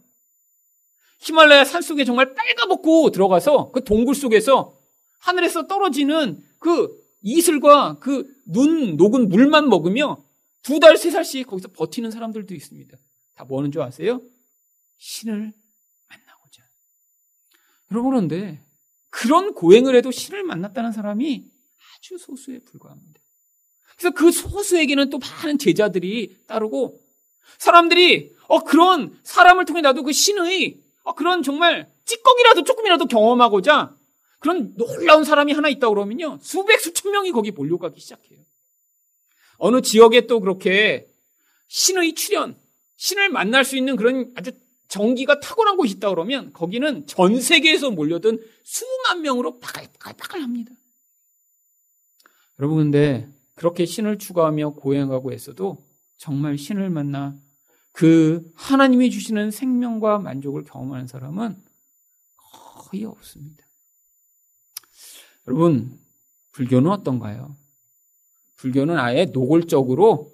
히말라야 1.21 1.65
산 1.65 1.83
속에 1.83 2.05
정말 2.05 2.35
빨가벗고 2.35 3.11
들어가서 3.11 3.71
그 3.73 3.85
동굴 3.85 4.15
속에서 4.15 4.77
하늘에서 5.19 5.67
떨어지는 5.67 6.43
그 6.59 6.91
이슬과 7.23 7.99
그 7.99 8.37
눈 8.47 8.97
녹은 8.97 9.29
물만 9.29 9.69
먹으며 9.69 10.23
두 10.63 10.81
달, 10.81 10.97
세 10.97 11.11
살씩 11.11 11.47
거기서 11.47 11.69
버티는 11.73 12.11
사람들도 12.11 12.55
있습니다. 12.55 12.97
다뭐 13.35 13.59
하는 13.59 13.71
줄 13.71 13.83
아세요? 13.83 14.21
신을 14.99 15.53
만나고자. 16.09 16.63
여러분, 17.91 18.11
그런데 18.11 18.61
그런 19.11 19.55
고행을 19.55 19.95
해도 19.97 20.11
신을 20.11 20.43
만났다는 20.45 20.93
사람이 20.93 21.51
아주 21.97 22.19
소수에 22.19 22.59
불과합니다. 22.61 23.21
그래서 23.97 24.15
그 24.15 24.31
소수에게는 24.31 25.11
또 25.11 25.19
많은 25.19 25.59
제자들이 25.59 26.37
따르고 26.47 27.01
사람들이 27.59 28.35
어 28.49 28.63
그런 28.63 29.19
사람을 29.23 29.65
통해 29.65 29.81
나도 29.81 30.03
그 30.03 30.13
신의 30.13 30.79
어 31.03 31.15
그런 31.15 31.43
정말 31.43 31.91
찌꺼기라도 32.05 32.65
조금이라도 32.65 33.07
경험하고자 33.07 33.97
그런 34.39 34.75
놀라운 34.77 35.25
사람이 35.25 35.53
하나 35.53 35.69
있다 35.69 35.89
그러면요 35.89 36.39
수백 36.43 36.81
수천 36.81 37.11
명이 37.13 37.33
거기 37.33 37.51
몰려가기 37.51 38.01
시작해요. 38.01 38.41
어느 39.59 39.81
지역에 39.81 40.27
또 40.27 40.41
그렇게 40.41 41.09
신의 41.69 42.15
출현, 42.15 42.57
신을 42.97 43.31
만날 43.31 43.65
수 43.65 43.77
있는 43.77 43.97
그런 43.97 44.33
아주 44.37 44.53
정기가 44.89 45.41
탁월한 45.41 45.77
곳이 45.77 45.95
있다 45.95 46.11
그러면 46.11 46.53
거기는 46.53 47.07
전 47.07 47.41
세계에서 47.41 47.91
몰려든 47.91 48.39
수만 48.63 49.23
명으로 49.23 49.59
빠글빠글빠글 49.59 50.43
합니다. 50.43 50.73
여러분 52.59 52.79
근데 52.79 53.29
그렇게 53.55 53.85
신을 53.87 54.19
추구하며 54.19 54.71
고행하고 54.71 55.33
했어도 55.33 55.79
정말 56.19 56.59
신을 56.59 56.91
만나 56.91 57.35
그 57.93 58.51
하나님이 58.55 59.11
주시는 59.11 59.51
생명과 59.51 60.19
만족을 60.19 60.65
경험하는 60.65 61.07
사람은 61.07 61.57
거의 62.91 63.05
없습니다. 63.05 63.65
여러분, 65.49 65.99
불교는 66.53 66.91
어떤가요? 66.91 67.57
불교는 68.57 68.99
아예 68.99 69.27
노골적으로 69.27 70.33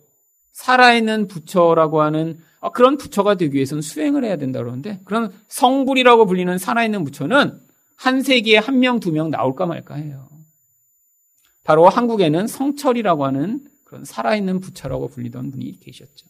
살아있는 0.52 1.28
부처라고 1.28 2.02
하는 2.02 2.40
아, 2.60 2.70
그런 2.70 2.96
부처가 2.96 3.34
되기 3.36 3.54
위해서는 3.56 3.82
수행을 3.82 4.24
해야 4.24 4.36
된다 4.36 4.60
그러는데 4.60 5.00
그런 5.04 5.32
성불이라고 5.48 6.26
불리는 6.26 6.58
살아있는 6.58 7.04
부처는 7.04 7.60
한 7.96 8.22
세기에 8.22 8.58
한 8.58 8.80
명, 8.80 9.00
두 9.00 9.12
명 9.12 9.30
나올까 9.30 9.66
말까 9.66 9.94
해요. 9.96 10.28
바로 11.64 11.88
한국에는 11.88 12.46
성철이라고 12.46 13.24
하는 13.24 13.60
그런 13.84 14.04
살아있는 14.04 14.60
부처라고 14.60 15.08
불리던 15.08 15.50
분이 15.50 15.80
계셨죠. 15.80 16.26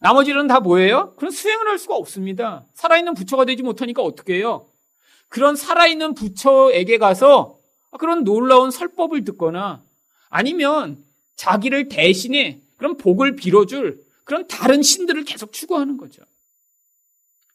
나머지는 0.00 0.48
다 0.48 0.58
뭐예요? 0.58 1.14
그런 1.16 1.30
수행을 1.30 1.68
할 1.68 1.78
수가 1.78 1.94
없습니다. 1.94 2.66
살아있는 2.74 3.14
부처가 3.14 3.44
되지 3.44 3.62
못하니까 3.62 4.02
어떻게 4.02 4.34
해요? 4.34 4.68
그런 5.28 5.54
살아있는 5.54 6.14
부처에게 6.14 6.98
가서 6.98 7.58
그런 7.98 8.24
놀라운 8.24 8.70
설법을 8.70 9.24
듣거나 9.24 9.84
아니면 10.28 11.04
자기를 11.36 11.88
대신에 11.88 12.60
그런 12.76 12.96
복을 12.96 13.36
빌어줄 13.36 14.02
그런 14.24 14.46
다른 14.48 14.82
신들을 14.82 15.24
계속 15.24 15.52
추구하는 15.52 15.96
거죠. 15.96 16.22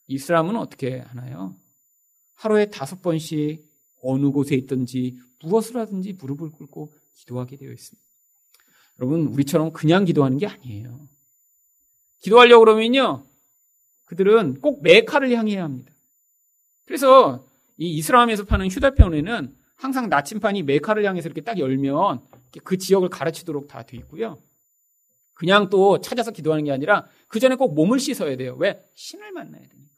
이슬람은 0.07 0.55
어떻게 0.55 0.99
하나요? 0.99 1.55
하루에 2.35 2.67
다섯 2.69 3.01
번씩 3.01 3.66
어느 4.01 4.29
곳에 4.31 4.55
있든지 4.55 5.17
무엇을 5.43 5.77
하든지 5.77 6.13
무릎을 6.13 6.51
꿇고 6.51 6.93
기도하게 7.15 7.57
되어 7.57 7.71
있습니다. 7.71 8.07
여러분, 8.99 9.27
우리처럼 9.27 9.71
그냥 9.73 10.05
기도하는 10.05 10.37
게 10.37 10.47
아니에요. 10.47 11.07
기도하려고 12.19 12.65
그러면요, 12.65 13.25
그들은 14.05 14.59
꼭 14.61 14.81
메카를 14.81 15.31
향해야 15.31 15.63
합니다. 15.63 15.91
그래서 16.85 17.45
이 17.77 17.95
이슬람에서 17.97 18.45
파는 18.45 18.69
휴대폰에는 18.69 19.55
항상 19.75 20.09
나침판이 20.09 20.63
메카를 20.63 21.05
향해서 21.05 21.27
이렇게 21.27 21.41
딱 21.41 21.59
열면 21.59 22.25
그 22.63 22.77
지역을 22.77 23.09
가르치도록 23.09 23.67
다 23.67 23.83
돼 23.83 23.97
있고요. 23.97 24.41
그냥 25.35 25.69
또 25.69 26.01
찾아서 26.01 26.31
기도하는 26.31 26.63
게 26.63 26.71
아니라 26.71 27.07
그 27.27 27.39
전에 27.39 27.55
꼭 27.55 27.75
몸을 27.75 27.99
씻어야 27.99 28.35
돼요. 28.37 28.55
왜? 28.57 28.83
신을 28.95 29.31
만나야 29.33 29.61
되니까. 29.61 29.91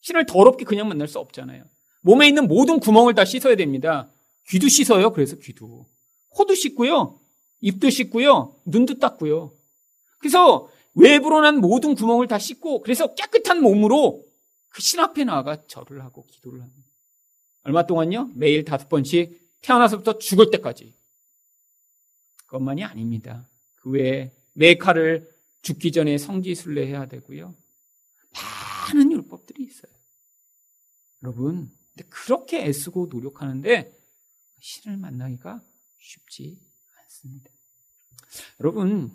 신을 0.00 0.26
더럽게 0.26 0.64
그냥 0.64 0.88
만날 0.88 1.06
수 1.06 1.20
없잖아요. 1.20 1.62
몸에 2.02 2.28
있는 2.28 2.46
모든 2.48 2.78
구멍을 2.80 3.14
다 3.14 3.24
씻어야 3.24 3.56
됩니다. 3.56 4.10
귀도 4.48 4.68
씻어요. 4.68 5.12
그래서 5.12 5.36
귀도. 5.36 5.86
코도 6.30 6.54
씻고요. 6.54 7.18
입도 7.60 7.90
씻고요. 7.90 8.54
눈도 8.64 8.98
닦고요. 8.98 9.52
그래서 10.18 10.68
외부로 10.94 11.40
난 11.40 11.58
모든 11.58 11.94
구멍을 11.94 12.26
다 12.28 12.38
씻고 12.38 12.82
그래서 12.82 13.14
깨끗한 13.14 13.60
몸으로 13.60 14.24
그 14.68 14.82
신 14.82 15.00
앞에 15.00 15.24
나아가 15.24 15.66
절을 15.66 16.04
하고 16.04 16.26
기도를 16.26 16.60
합니다. 16.60 16.86
얼마 17.62 17.86
동안요? 17.86 18.32
매일 18.34 18.62
다섯 18.64 18.90
번씩 18.90 19.40
태어나서부터 19.62 20.18
죽을 20.18 20.50
때까지. 20.50 20.94
그것만이 22.44 22.84
아닙니다. 22.84 23.48
그 23.76 23.90
외에 23.90 24.30
메카를 24.52 25.28
죽기 25.62 25.92
전에 25.92 26.18
성지순례 26.18 26.86
해야 26.86 27.06
되고요. 27.06 27.54
많은 28.92 29.12
율법들이 29.12 29.64
있어요. 29.64 29.90
여러분, 31.22 31.70
그렇게 32.04 32.64
애쓰고 32.64 33.08
노력하는데 33.10 33.92
신을 34.60 34.96
만나기가 34.96 35.60
쉽지 35.98 36.58
않습니다. 37.02 37.50
여러분, 38.60 39.10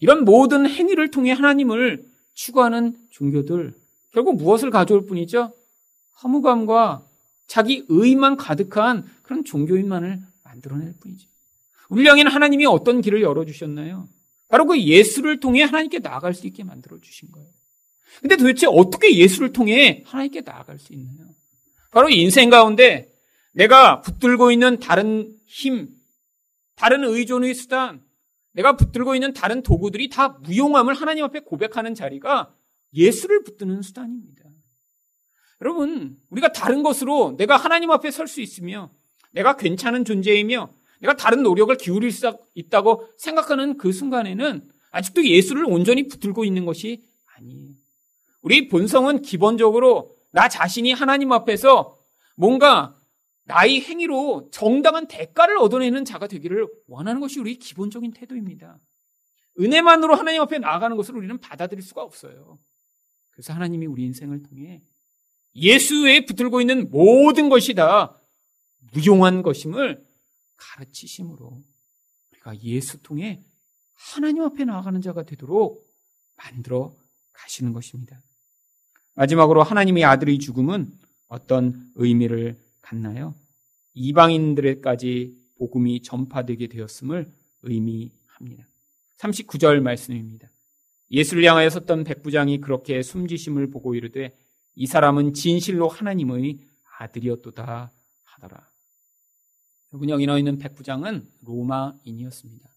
이런 0.00 0.24
모든 0.24 0.68
행위를 0.68 1.10
통해 1.10 1.32
하나님을 1.32 2.08
추구하는 2.34 2.96
종교들, 3.10 3.74
결국 4.12 4.36
무엇을 4.36 4.70
가져올 4.70 5.06
뿐이죠? 5.06 5.52
허무감과 6.22 7.06
자기 7.46 7.84
의만 7.88 8.36
가득한 8.36 9.08
그런 9.22 9.44
종교인만을 9.44 10.22
만들어낼 10.42 10.94
뿐이죠. 10.98 11.28
향에는 11.90 12.30
하나님이 12.30 12.66
어떤 12.66 13.00
길을 13.00 13.22
열어주셨나요? 13.22 14.08
바로 14.48 14.66
그 14.66 14.80
예수를 14.80 15.40
통해 15.40 15.62
하나님께 15.62 15.98
나아갈 15.98 16.34
수 16.34 16.46
있게 16.46 16.64
만들어주신 16.64 17.30
거예요. 17.30 17.48
근데 18.20 18.36
도대체 18.36 18.66
어떻게 18.66 19.16
예수를 19.16 19.52
통해 19.52 20.02
하나님께 20.06 20.42
나아갈 20.42 20.78
수 20.78 20.92
있나요? 20.92 21.34
바로 21.94 22.10
인생 22.10 22.50
가운데 22.50 23.08
내가 23.52 24.00
붙들고 24.00 24.50
있는 24.50 24.80
다른 24.80 25.32
힘, 25.46 25.90
다른 26.74 27.04
의존의 27.04 27.54
수단, 27.54 28.02
내가 28.52 28.76
붙들고 28.76 29.14
있는 29.14 29.32
다른 29.32 29.62
도구들이 29.62 30.08
다 30.08 30.40
무용함을 30.42 30.92
하나님 30.94 31.22
앞에 31.24 31.40
고백하는 31.40 31.94
자리가 31.94 32.52
예수를 32.94 33.44
붙드는 33.44 33.82
수단입니다. 33.82 34.42
여러분, 35.60 36.16
우리가 36.30 36.50
다른 36.50 36.82
것으로 36.82 37.36
내가 37.38 37.56
하나님 37.56 37.92
앞에 37.92 38.10
설 38.10 38.26
수 38.26 38.40
있으며 38.40 38.90
내가 39.30 39.56
괜찮은 39.56 40.04
존재이며 40.04 40.70
내가 41.00 41.14
다른 41.14 41.44
노력을 41.44 41.74
기울일 41.76 42.10
수 42.10 42.36
있다고 42.54 43.08
생각하는 43.18 43.78
그 43.78 43.92
순간에는 43.92 44.68
아직도 44.90 45.24
예수를 45.24 45.64
온전히 45.64 46.08
붙들고 46.08 46.44
있는 46.44 46.64
것이 46.64 47.04
아니에요. 47.36 47.70
우리 48.42 48.68
본성은 48.68 49.22
기본적으로 49.22 50.14
나 50.34 50.48
자신이 50.48 50.92
하나님 50.92 51.30
앞에서 51.30 51.96
뭔가 52.34 52.98
나의 53.44 53.80
행위로 53.82 54.48
정당한 54.50 55.06
대가를 55.06 55.58
얻어내는 55.58 56.04
자가 56.04 56.26
되기를 56.26 56.66
원하는 56.88 57.20
것이 57.20 57.38
우리 57.38 57.56
기본적인 57.56 58.10
태도입니다. 58.10 58.80
은혜만으로 59.60 60.16
하나님 60.16 60.40
앞에 60.42 60.58
나아가는 60.58 60.96
것을 60.96 61.16
우리는 61.16 61.38
받아들일 61.38 61.84
수가 61.84 62.02
없어요. 62.02 62.58
그래서 63.30 63.52
하나님이 63.52 63.86
우리 63.86 64.02
인생을 64.06 64.42
통해 64.42 64.82
예수에 65.54 66.24
붙들고 66.24 66.60
있는 66.60 66.90
모든 66.90 67.48
것이 67.48 67.74
다 67.74 68.20
무용한 68.92 69.42
것임을 69.42 70.04
가르치심으로 70.56 71.62
우리가 72.32 72.60
예수 72.64 73.00
통해 73.02 73.40
하나님 73.94 74.42
앞에 74.42 74.64
나아가는 74.64 75.00
자가 75.00 75.22
되도록 75.22 75.88
만들어 76.34 76.96
가시는 77.34 77.72
것입니다. 77.72 78.20
마지막으로 79.14 79.62
하나님의 79.62 80.04
아들의 80.04 80.38
죽음은 80.38 80.92
어떤 81.28 81.90
의미를 81.94 82.58
갖나요? 82.80 83.34
이방인들에까지 83.94 85.34
복음이 85.58 86.02
전파되게 86.02 86.66
되었음을 86.66 87.30
의미합니다. 87.62 88.66
39절 89.18 89.80
말씀입니다. 89.80 90.50
예수를 91.10 91.44
향하여 91.44 91.70
섰던 91.70 92.04
백부장이 92.04 92.60
그렇게 92.60 93.02
숨지심을 93.02 93.70
보고 93.70 93.94
이르되 93.94 94.36
이 94.74 94.86
사람은 94.86 95.34
진실로 95.34 95.88
하나님의 95.88 96.58
아들이었도다 96.98 97.92
하더라. 98.24 98.68
여러분 99.92 100.10
여기 100.10 100.26
나와 100.26 100.38
있는 100.38 100.58
백부장은 100.58 101.24
로마인이었습니다. 101.42 102.68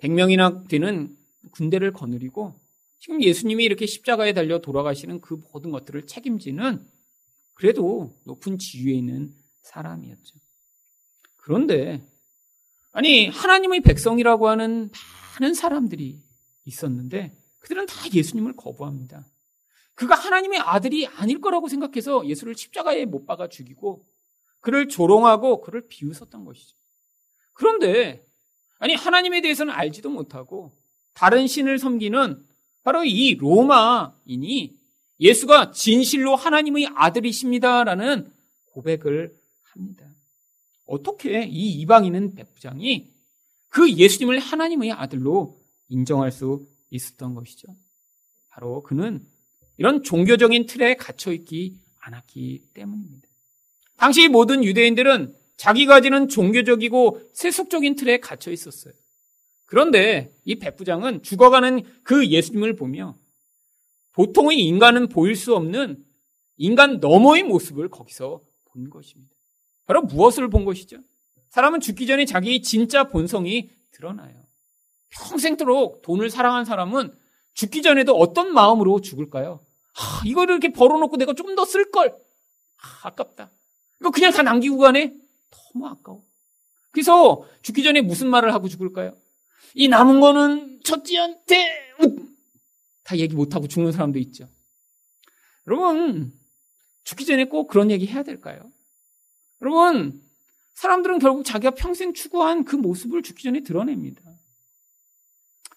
100명이나 0.00 0.66
되는 0.68 1.14
군대를 1.50 1.92
거느리고 1.92 2.54
지금 3.04 3.22
예수님이 3.22 3.64
이렇게 3.64 3.84
십자가에 3.84 4.32
달려 4.32 4.60
돌아가시는 4.60 5.20
그 5.20 5.38
모든 5.52 5.70
것들을 5.70 6.06
책임지는 6.06 6.88
그래도 7.52 8.18
높은 8.24 8.56
지위에 8.56 8.94
있는 8.94 9.30
사람이었죠. 9.60 10.38
그런데 11.36 12.02
아니 12.92 13.28
하나님의 13.28 13.82
백성이라고 13.82 14.48
하는 14.48 14.90
많은 15.38 15.52
사람들이 15.52 16.18
있었는데 16.64 17.36
그들은 17.58 17.84
다 17.84 17.94
예수님을 18.10 18.56
거부합니다. 18.56 19.26
그가 19.94 20.14
하나님의 20.14 20.60
아들이 20.60 21.06
아닐 21.06 21.42
거라고 21.42 21.68
생각해서 21.68 22.26
예수를 22.26 22.54
십자가에 22.56 23.04
못 23.04 23.26
박아 23.26 23.50
죽이고 23.50 24.08
그를 24.60 24.88
조롱하고 24.88 25.60
그를 25.60 25.86
비웃었던 25.88 26.46
것이죠. 26.46 26.74
그런데 27.52 28.26
아니 28.78 28.94
하나님에 28.94 29.42
대해서는 29.42 29.74
알지도 29.74 30.08
못하고 30.08 30.74
다른 31.12 31.46
신을 31.46 31.78
섬기는 31.78 32.53
바로 32.84 33.02
이 33.02 33.34
로마인이 33.34 34.78
예수가 35.18 35.72
진실로 35.72 36.36
하나님의 36.36 36.88
아들이십니다라는 36.94 38.30
고백을 38.72 39.34
합니다. 39.62 40.06
어떻게 40.86 41.44
이 41.44 41.80
이방인은 41.80 42.34
백부장이 42.34 43.08
그 43.70 43.90
예수님을 43.90 44.38
하나님의 44.38 44.92
아들로 44.92 45.60
인정할 45.88 46.30
수 46.30 46.66
있었던 46.90 47.34
것이죠. 47.34 47.74
바로 48.50 48.82
그는 48.82 49.26
이런 49.78 50.02
종교적인 50.02 50.66
틀에 50.66 50.94
갇혀 50.94 51.32
있기 51.32 51.80
않았기 52.00 52.68
때문입니다. 52.74 53.26
당시 53.96 54.28
모든 54.28 54.62
유대인들은 54.62 55.34
자기가 55.56 56.02
지는 56.02 56.28
종교적이고 56.28 57.30
세속적인 57.32 57.96
틀에 57.96 58.20
갇혀 58.20 58.50
있었어요. 58.52 58.92
그런데 59.74 60.32
이 60.44 60.54
백부장은 60.54 61.24
죽어가는 61.24 61.82
그 62.04 62.28
예수님을 62.28 62.76
보며 62.76 63.16
보통의 64.12 64.60
인간은 64.60 65.08
보일 65.08 65.34
수 65.34 65.56
없는 65.56 66.00
인간 66.58 67.00
너머의 67.00 67.42
모습을 67.42 67.88
거기서 67.88 68.40
본 68.66 68.88
것입니다. 68.88 69.34
바로 69.84 70.02
무엇을 70.02 70.48
본 70.48 70.64
것이죠? 70.64 70.98
사람은 71.48 71.80
죽기 71.80 72.06
전에 72.06 72.24
자기 72.24 72.62
진짜 72.62 73.08
본성이 73.08 73.68
드러나요. 73.90 74.44
평생토록 75.10 76.02
돈을 76.02 76.30
사랑한 76.30 76.64
사람은 76.64 77.12
죽기 77.54 77.82
전에도 77.82 78.14
어떤 78.16 78.54
마음으로 78.54 79.00
죽을까요? 79.00 79.66
아, 79.98 80.22
이거를 80.24 80.54
이렇게 80.54 80.72
벌어놓고 80.72 81.16
내가 81.16 81.34
좀 81.34 81.56
더 81.56 81.64
쓸걸. 81.64 82.10
아, 82.12 83.08
아깝다. 83.08 83.50
이거 84.00 84.12
그냥 84.12 84.30
다 84.30 84.42
남기고 84.44 84.78
가네? 84.78 85.14
너무 85.50 85.88
아까워. 85.88 86.22
그래서 86.92 87.44
죽기 87.62 87.82
전에 87.82 88.02
무슨 88.02 88.28
말을 88.28 88.54
하고 88.54 88.68
죽을까요? 88.68 89.16
이 89.74 89.88
남은 89.88 90.20
거는 90.20 90.80
첫째한테 90.84 91.68
다 93.04 93.16
얘기 93.16 93.34
못하고 93.34 93.68
죽는 93.68 93.92
사람도 93.92 94.18
있죠. 94.20 94.48
여러분, 95.66 96.32
죽기 97.04 97.24
전에 97.24 97.44
꼭 97.44 97.68
그런 97.68 97.90
얘기 97.90 98.06
해야 98.06 98.22
될까요? 98.22 98.70
여러분, 99.62 100.20
사람들은 100.74 101.18
결국 101.18 101.44
자기가 101.44 101.72
평생 101.72 102.12
추구한 102.12 102.64
그 102.64 102.76
모습을 102.76 103.22
죽기 103.22 103.44
전에 103.44 103.60
드러냅니다. 103.60 104.22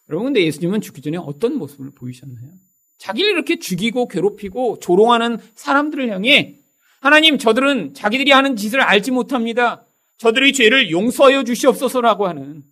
여러분, 0.09 0.27
근데 0.27 0.43
예수님은 0.43 0.81
죽기 0.81 1.01
전에 1.01 1.17
어떤 1.17 1.55
모습을 1.55 1.91
보이셨나요? 1.91 2.51
자기를 2.97 3.31
이렇게 3.31 3.59
죽이고 3.59 4.07
괴롭히고 4.07 4.79
조롱하는 4.79 5.37
사람들을 5.55 6.09
향해 6.09 6.57
하나님, 6.99 7.37
저들은 7.37 7.93
자기들이 7.93 8.31
하는 8.31 8.55
짓을 8.55 8.81
알지 8.81 9.11
못합니다. 9.11 9.85
저들의 10.17 10.53
죄를 10.53 10.89
용서하여 10.89 11.43
주시옵소서라고 11.43 12.27
하는 12.27 12.63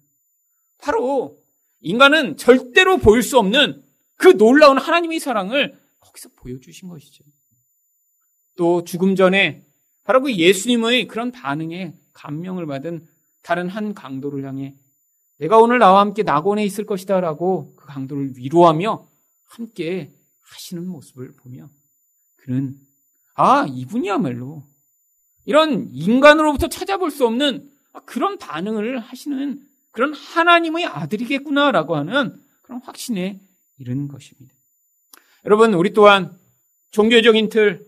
바로 0.81 1.37
인간은 1.81 2.37
절대로 2.37 2.97
보일 2.97 3.21
수 3.21 3.37
없는 3.37 3.83
그 4.15 4.37
놀라운 4.37 4.77
하나님의 4.77 5.19
사랑을 5.19 5.79
거기서 5.99 6.29
보여주신 6.35 6.89
것이죠. 6.89 7.23
또 8.55 8.83
죽음 8.83 9.15
전에 9.15 9.65
바로 10.03 10.21
그 10.21 10.33
예수님의 10.33 11.07
그런 11.07 11.31
반응에 11.31 11.93
감명을 12.13 12.65
받은 12.65 13.07
다른 13.43 13.67
한 13.69 13.93
강도를 13.93 14.45
향해 14.45 14.75
내가 15.37 15.59
오늘 15.59 15.79
나와 15.79 15.99
함께 15.99 16.23
낙원에 16.23 16.63
있을 16.63 16.85
것이다 16.85 17.19
라고 17.19 17.75
그 17.75 17.85
강도를 17.85 18.37
위로하며 18.37 19.07
함께 19.45 20.11
하시는 20.41 20.87
모습을 20.87 21.33
보며 21.35 21.69
그는 22.37 22.79
아, 23.35 23.65
이분이야말로 23.67 24.65
이런 25.43 25.89
인간으로부터 25.91 26.67
찾아볼 26.67 27.11
수 27.11 27.25
없는 27.25 27.69
그런 28.05 28.37
반응을 28.37 28.99
하시는 28.99 29.61
그런 29.95 30.13
하나님의 30.13 30.87
아들이겠구나라고 30.87 31.95
하는 31.95 32.37
그런 32.63 32.81
확신에 32.81 33.39
이른 33.77 34.09
것입니다. 34.09 34.53
여러분, 35.45 35.73
우리 35.73 35.93
또한 35.93 36.37
종교적인 36.91 37.47
틀, 37.47 37.87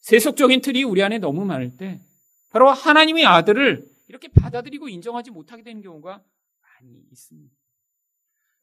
세속적인 0.00 0.62
틀이 0.62 0.82
우리 0.82 1.00
안에 1.00 1.18
너무 1.18 1.44
많을 1.44 1.76
때 1.76 2.04
바로 2.50 2.68
하나님의 2.70 3.24
아들을 3.24 3.88
이렇게 4.08 4.26
받아들이고 4.26 4.88
인정하지 4.88 5.30
못하게 5.30 5.62
되는 5.62 5.80
경우가 5.80 6.24
많이 6.60 7.06
있습니다. 7.12 7.54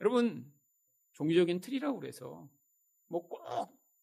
여러분, 0.01 0.45
종교적인 1.13 1.61
틀이라고 1.61 1.97
그래서 1.97 2.49
뭐꼭 3.07 3.39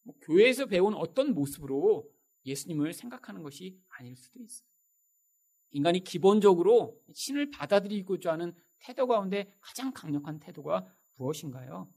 뭐 0.05 0.15
교회에서 0.23 0.65
배운 0.65 0.95
어떤 0.95 1.35
모습으로 1.35 2.11
예수님을 2.47 2.95
생각하는 2.95 3.43
것이 3.43 3.79
아닐 3.91 4.17
수도 4.17 4.41
있어요. 4.41 4.67
인간이 5.73 6.03
기본적으로 6.03 6.99
신을 7.13 7.51
받아들이고자 7.51 8.33
하는 8.33 8.55
태도 8.81 9.07
가운데 9.07 9.53
가장 9.61 9.93
강력한 9.93 10.39
태도가 10.39 10.87
무엇인가요? 11.17 11.89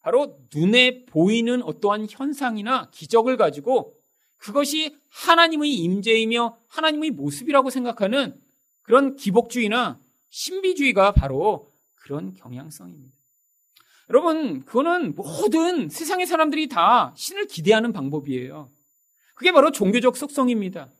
바로 0.00 0.38
눈에 0.54 1.04
보이는 1.06 1.62
어떠한 1.62 2.08
현상이나 2.10 2.90
기적을 2.90 3.36
가지고 3.36 3.94
그것이 4.36 4.96
하나님의 5.08 5.72
임재이며 5.72 6.58
하나님의 6.68 7.12
모습이라고 7.12 7.70
생각하는 7.70 8.38
그런 8.82 9.16
기복주의나 9.16 9.98
신비주의가 10.28 11.12
바로 11.12 11.72
그런 11.94 12.34
경향성입니다. 12.34 13.14
여러분, 14.10 14.64
그거는 14.64 15.14
모든 15.14 15.88
세상의 15.88 16.26
사람들이 16.26 16.68
다 16.68 17.14
신을 17.16 17.46
기대하는 17.46 17.92
방법이에요. 17.92 18.70
그게 19.34 19.52
바로 19.52 19.70
종교적 19.70 20.16
속성입니다. 20.16 20.90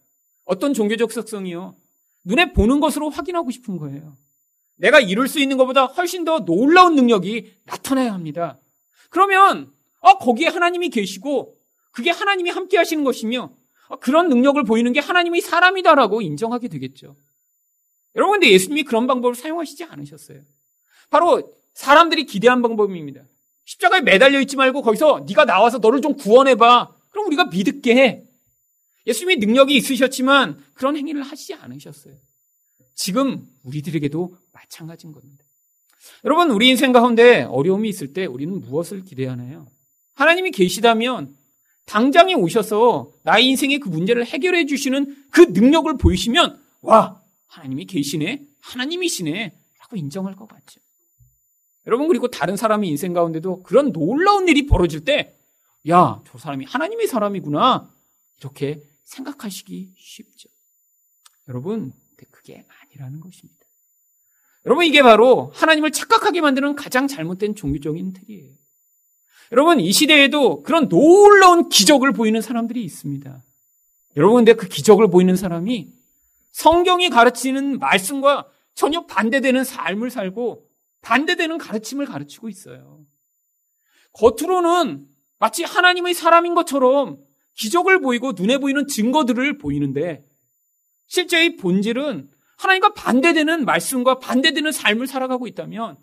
어떤 0.45 0.73
종교적 0.73 1.13
속성이요? 1.13 1.77
눈에 2.25 2.53
보는 2.55 2.81
것으로 2.81 3.11
확인하고 3.11 3.51
싶은 3.51 3.77
거예요. 3.77 4.17
내가 4.77 5.01
이룰 5.01 5.29
수 5.29 5.41
있는 5.41 5.57
것보다 5.57 5.87
훨씬 5.87 6.25
더 6.25 6.41
놀라운 6.41 6.95
능력이 6.97 7.55
나타나야 7.65 8.13
합니다. 8.13 8.59
그러면 9.11 9.73
아 10.01 10.15
거기에 10.19 10.49
하나님이 10.49 10.91
계시고 10.91 11.57
그게 11.93 12.11
하나님이 12.11 12.51
함께 12.51 12.77
하시는 12.77 13.05
것이며 13.05 13.53
아, 13.89 13.97
그런 13.97 14.29
능력을 14.29 14.63
보이는 14.65 14.93
게 14.93 15.01
하나님의 15.01 15.41
사람이다라고 15.41 16.23
인정하게 16.23 16.69
되겠죠. 16.69 17.17
여러분 18.17 18.41
근데 18.41 18.53
예수님이 18.53 18.85
그런 18.85 19.07
방법을 19.07 19.35
사용하시지 19.35 19.85
않으셨어요. 19.85 20.41
바로 21.11 21.55
사람들이 21.75 22.27
기대한 22.27 22.63
방법입니다. 22.63 23.23
십자가에 23.65 24.01
매달려 24.01 24.41
있지 24.41 24.57
말고 24.57 24.83
거기서 24.83 25.25
네가 25.29 25.45
나와서 25.45 25.79
너를 25.79 26.01
좀 26.01 26.17
구원해 26.17 26.55
봐. 26.55 26.95
그럼 27.11 27.27
우리가 27.29 27.47
믿을게 27.47 27.97
해. 27.97 28.25
예수님이 29.07 29.37
능력이 29.37 29.77
있으셨지만 29.77 30.63
그런 30.75 30.97
행위를 30.97 31.23
하시지 31.23 31.55
않으셨어요. 31.55 32.15
지금 32.95 33.47
우리들에게도 33.63 34.37
마찬가지인 34.53 35.13
겁니다. 35.13 35.45
여러분, 36.25 36.51
우리 36.51 36.69
인생 36.69 36.93
가운데 36.93 37.43
어려움이 37.43 37.89
있을 37.89 38.13
때 38.13 38.27
우리는 38.27 38.61
무엇을 38.61 39.05
기대하나요? 39.05 39.67
하나님이 40.15 40.51
계시다면 40.53 41.35
당장에 41.87 42.35
오셔서 42.35 43.13
나의 43.23 43.47
인생의 43.47 43.79
그 43.79 43.89
문제를 43.89 44.25
해결해 44.25 44.67
주시는 44.67 45.27
그 45.31 45.41
능력을 45.43 45.95
보이시면 45.97 46.61
와, 46.83 47.23
하나님이 47.47 47.87
계시네? 47.87 48.43
하나님이시네? 48.61 49.59
라고 49.81 49.97
인정할 49.97 50.35
것 50.37 50.47
같죠. 50.49 50.81
여러분, 51.87 52.09
그리고 52.09 52.29
다른 52.29 52.57
사람의 52.57 52.89
인생 52.89 53.13
가운데도 53.13 53.63
그런 53.63 53.93
놀라운 53.93 54.49
일이 54.49 54.67
벌어질 54.67 55.05
때, 55.05 55.37
야, 55.89 56.23
저 56.27 56.39
사람이 56.39 56.65
하나님의 56.65 57.07
사람이구나. 57.07 57.91
이렇게 58.41 58.83
생각하시기 59.05 59.95
쉽죠. 59.97 60.49
여러분, 61.49 61.93
그게 62.31 62.65
아니라는 62.95 63.21
것입니다. 63.21 63.61
여러분, 64.67 64.85
이게 64.87 65.03
바로 65.03 65.51
하나님을 65.55 65.93
착각하게 65.93 66.41
만드는 66.41 66.75
가장 66.75 67.07
잘못된 67.07 67.55
종교적인 67.55 68.13
틀이에요. 68.15 68.53
여러분, 69.53 69.81
이 69.81 69.93
시대에도 69.93 70.63
그런 70.63 70.89
놀라운 70.89 71.69
기적을 71.69 72.13
보이는 72.13 72.41
사람들이 72.41 72.83
있습니다. 72.83 73.43
여러분, 74.17 74.37
근데 74.37 74.55
그 74.55 74.69
기적을 74.69 75.09
보이는 75.09 75.37
사람이 75.37 75.93
성경이 76.53 77.11
가르치는 77.11 77.79
말씀과 77.79 78.49
전혀 78.75 79.05
반대되는 79.07 79.65
삶을 79.65 80.11
살고 80.11 80.67
반대되는 81.03 81.59
가르침을 81.59 82.07
가르치고 82.07 82.49
있어요. 82.49 83.05
겉으로는 84.13 85.07
마치 85.39 85.65
하나님의 85.65 86.15
사람인 86.15 86.55
것처럼 86.55 87.19
기적을 87.55 88.01
보이고 88.01 88.33
눈에 88.33 88.59
보이는 88.59 88.87
증거들을 88.87 89.59
보이는데 89.59 90.25
실제 91.07 91.41
의 91.41 91.57
본질은 91.57 92.31
하나님과 92.57 92.95
반대되는 92.95 93.65
말씀과 93.65 94.19
반대되는 94.19 94.73
삶을 94.73 95.07
살아가고 95.07 95.47
있다면 95.47 95.97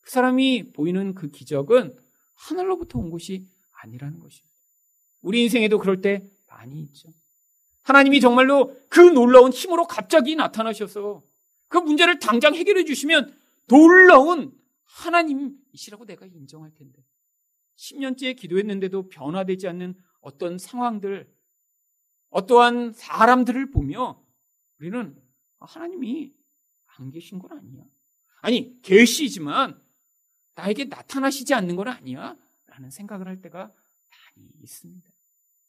그 0.00 0.10
사람이 0.10 0.72
보이는 0.72 1.14
그 1.14 1.30
기적은 1.30 1.96
하늘로부터 2.34 2.98
온 2.98 3.10
것이 3.10 3.48
아니라는 3.72 4.18
것입니다. 4.18 4.54
우리 5.22 5.42
인생에도 5.42 5.78
그럴 5.78 6.00
때 6.00 6.28
많이 6.46 6.80
있죠. 6.82 7.08
하나님이 7.82 8.20
정말로 8.20 8.76
그 8.88 9.00
놀라운 9.00 9.52
힘으로 9.52 9.86
갑자기 9.86 10.36
나타나셔서 10.36 11.22
그 11.68 11.78
문제를 11.78 12.18
당장 12.18 12.54
해결해 12.54 12.84
주시면 12.84 13.36
놀라운 13.68 14.52
하나님이시라고 14.84 16.04
내가 16.06 16.26
인정할 16.26 16.72
텐데. 16.74 17.04
10년째 17.76 18.36
기도했는데도 18.36 19.08
변화되지 19.08 19.68
않는 19.68 19.94
어떤 20.20 20.58
상황들, 20.58 21.28
어떠한 22.30 22.92
사람들을 22.92 23.70
보며 23.70 24.22
우리는 24.80 25.16
하나님이 25.60 26.32
안 26.98 27.10
계신 27.10 27.38
건 27.38 27.58
아니야. 27.58 27.84
아니, 28.40 28.80
계시지만 28.82 29.80
나에게 30.54 30.84
나타나시지 30.84 31.54
않는 31.54 31.76
건 31.76 31.88
아니야. 31.88 32.36
라는 32.66 32.90
생각을 32.90 33.26
할 33.26 33.40
때가 33.40 33.72
많이 34.36 34.48
있습니다. 34.62 35.08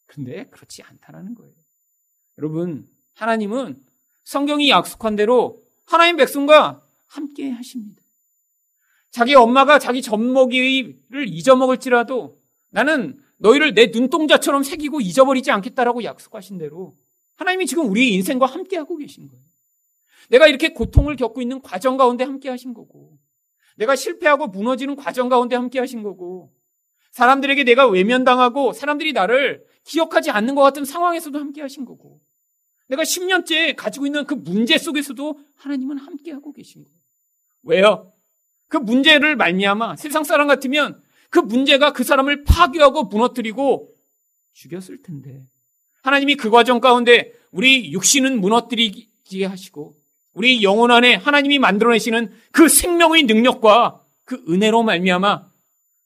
근데 0.06 0.46
그렇지 0.48 0.82
않다라는 0.82 1.34
거예요. 1.34 1.54
여러분, 2.38 2.88
하나님은 3.14 3.82
성경이 4.24 4.70
약속한 4.70 5.16
대로 5.16 5.62
하나님 5.86 6.16
백성과 6.16 6.82
함께 7.06 7.50
하십니다. 7.50 8.02
자기 9.10 9.34
엄마가 9.34 9.78
자기 9.78 10.02
젖먹이를 10.02 11.28
잊어먹을지라도 11.28 12.40
나는 12.70 13.22
너희를 13.38 13.74
내 13.74 13.86
눈동자처럼 13.86 14.62
새기고 14.62 15.00
잊어버리지 15.00 15.50
않겠다라고 15.50 16.04
약속하신 16.04 16.58
대로 16.58 16.96
하나님이 17.36 17.66
지금 17.66 17.88
우리의 17.88 18.12
인생과 18.14 18.46
함께하고 18.46 18.96
계신 18.96 19.28
거예요. 19.28 19.44
내가 20.28 20.46
이렇게 20.46 20.72
고통을 20.72 21.16
겪고 21.16 21.40
있는 21.40 21.60
과정 21.62 21.96
가운데 21.96 22.24
함께 22.24 22.48
하신 22.48 22.74
거고, 22.74 23.18
내가 23.76 23.96
실패하고 23.96 24.48
무너지는 24.48 24.96
과정 24.96 25.28
가운데 25.28 25.56
함께 25.56 25.78
하신 25.78 26.02
거고, 26.02 26.52
사람들에게 27.12 27.64
내가 27.64 27.86
외면당하고 27.86 28.72
사람들이 28.72 29.12
나를 29.12 29.64
기억하지 29.84 30.30
않는 30.30 30.54
것 30.54 30.62
같은 30.62 30.84
상황에서도 30.84 31.38
함께 31.38 31.62
하신 31.62 31.84
거고, 31.84 32.20
내가 32.88 33.02
10년째 33.02 33.76
가지고 33.76 34.06
있는 34.06 34.24
그 34.24 34.34
문제 34.34 34.78
속에서도 34.78 35.38
하나님은 35.56 35.98
함께하고 35.98 36.52
계신 36.52 36.84
거예요. 36.84 36.98
왜요? 37.62 38.12
그 38.68 38.76
문제를 38.76 39.36
말미암아 39.36 39.96
세상 39.96 40.24
사람 40.24 40.46
같으면 40.46 41.00
그 41.30 41.38
문제가 41.38 41.92
그 41.92 42.04
사람을 42.04 42.44
파괴하고 42.44 43.04
무너뜨리고 43.04 43.94
죽였을 44.52 45.02
텐데 45.02 45.46
하나님이 46.02 46.36
그 46.36 46.50
과정 46.50 46.80
가운데 46.80 47.32
우리 47.50 47.92
육신은 47.92 48.40
무너뜨리게 48.40 49.44
하시고 49.44 49.97
우리 50.38 50.62
영혼 50.62 50.92
안에 50.92 51.16
하나님이 51.16 51.58
만들어내시는 51.58 52.32
그 52.52 52.68
생명의 52.68 53.24
능력과 53.24 54.06
그 54.22 54.44
은혜로 54.48 54.84
말미암아 54.84 55.50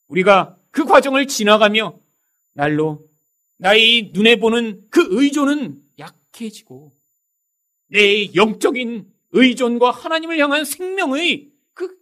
우리가 0.09 0.57
그 0.71 0.87
과정을 0.87 1.27
지나가며 1.27 2.01
날로 2.55 3.07
나의 3.59 4.13
눈에 4.15 4.37
보는 4.37 4.87
그 4.89 5.07
의존은 5.11 5.83
약해지고 5.99 6.97
내 7.89 8.35
영적인 8.35 9.13
의존과 9.33 9.91
하나님을 9.91 10.39
향한 10.39 10.65
생명의 10.65 11.53
그 11.75 11.95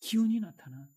기운이 0.00 0.40
나타나 0.40 0.88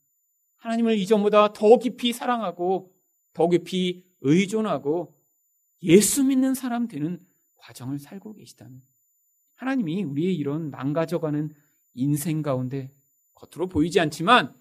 하나님을 0.56 0.98
이전보다 0.98 1.54
더 1.54 1.78
깊이 1.78 2.14
사랑하고 2.14 2.96
더 3.34 3.48
깊이 3.48 4.08
의존하고 4.22 5.16
예수 5.84 6.24
믿는 6.24 6.56
사람 6.56 6.88
되는 6.88 7.20
과정을 7.58 8.00
살고 8.00 8.34
계시다는 8.34 8.82
하나님이 9.58 10.04
우리의 10.04 10.36
이런 10.36 10.72
망가져가는 10.72 11.54
인생 11.94 12.42
가운데 12.42 12.92
겉으로 13.34 13.68
보이지 13.68 14.00
않지만 14.00 14.56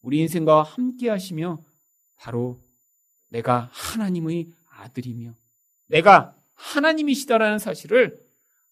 우리 0.00 0.18
인생과 0.20 0.62
함께 0.62 1.08
하시며 1.08 1.62
바로 2.16 2.60
내가 3.28 3.70
하나님의 3.72 4.50
아들이며 4.70 5.34
내가 5.86 6.36
하나님이시다라는 6.54 7.58
사실을 7.58 8.26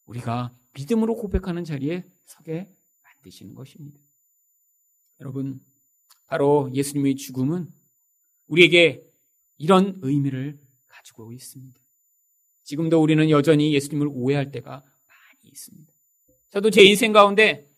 우리가 0.06 0.50
믿음으로 0.74 1.14
고백하는 1.16 1.64
자리에 1.64 2.04
서게 2.24 2.68
만드시는 3.02 3.54
것입니다. 3.54 3.98
여러분, 5.20 5.60
바로 6.26 6.70
예수님의 6.74 7.16
죽음은 7.16 7.68
우리에게 8.48 9.02
이런 9.58 9.98
의미를 10.02 10.58
가지고 10.88 11.32
있습니다. 11.32 11.78
지금도 12.64 13.00
우리는 13.00 13.30
여전히 13.30 13.72
예수님을 13.74 14.08
오해할 14.10 14.50
때가 14.50 14.82
있습니다. 15.48 15.92
저도 16.50 16.70
제 16.70 16.82
인생 16.82 17.12
가운데 17.12 17.68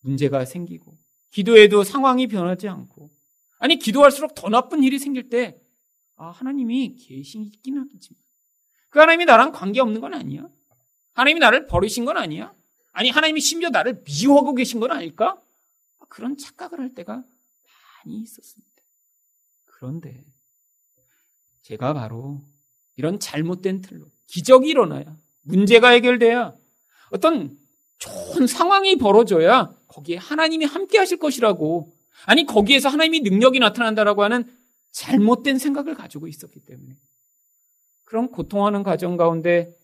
문제가 0.00 0.44
생기고, 0.44 0.96
기도해도 1.30 1.84
상황이 1.84 2.26
변하지 2.26 2.68
않고, 2.68 3.10
아니, 3.58 3.78
기도할수록 3.78 4.34
더 4.34 4.48
나쁜 4.48 4.82
일이 4.82 4.98
생길 4.98 5.28
때, 5.28 5.60
아, 6.16 6.30
하나님이 6.30 6.96
계시긴 6.96 7.78
하겠지만, 7.78 8.18
그 8.88 8.98
하나님이 8.98 9.24
나랑 9.26 9.52
관계없는 9.52 10.00
건 10.00 10.14
아니야? 10.14 10.48
하나님이 11.12 11.40
나를 11.40 11.66
버리신 11.66 12.04
건 12.04 12.16
아니야? 12.16 12.54
아니, 12.92 13.10
하나님이 13.10 13.40
심지어 13.40 13.70
나를 13.70 14.02
미워하고 14.04 14.54
계신 14.54 14.80
건 14.80 14.90
아닐까? 14.90 15.40
그런 16.08 16.36
착각을 16.36 16.80
할 16.80 16.92
때가 16.94 17.22
많이 18.04 18.20
있었습니다. 18.20 18.70
그런데 19.64 20.24
제가 21.62 21.94
바로 21.94 22.42
이런 22.96 23.18
잘못된 23.18 23.80
틀로 23.80 24.06
기적이 24.26 24.70
일어나야 24.70 25.16
문제가 25.42 25.90
해결돼야 25.90 26.54
어떤 27.10 27.56
좋은 27.98 28.46
상황이 28.46 28.96
벌어져야 28.96 29.74
거기에 29.88 30.16
하나님이 30.16 30.64
함께 30.64 30.98
하실 30.98 31.18
것이라고 31.18 31.92
아니 32.26 32.46
거기에서 32.46 32.88
하나님이 32.88 33.20
능력이 33.20 33.58
나타난다라고 33.58 34.22
하는 34.22 34.44
잘못된 34.92 35.58
생각을 35.58 35.94
가지고 35.94 36.26
있었기 36.26 36.60
때문에. 36.60 36.96
그런 38.04 38.30
고통하는 38.30 38.82
가정 38.82 39.16
가운데 39.16 39.74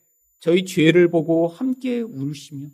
저희 0.40 0.64
죄를 0.64 1.10
보고 1.10 1.48
함께 1.48 2.00
울시며 2.00 2.68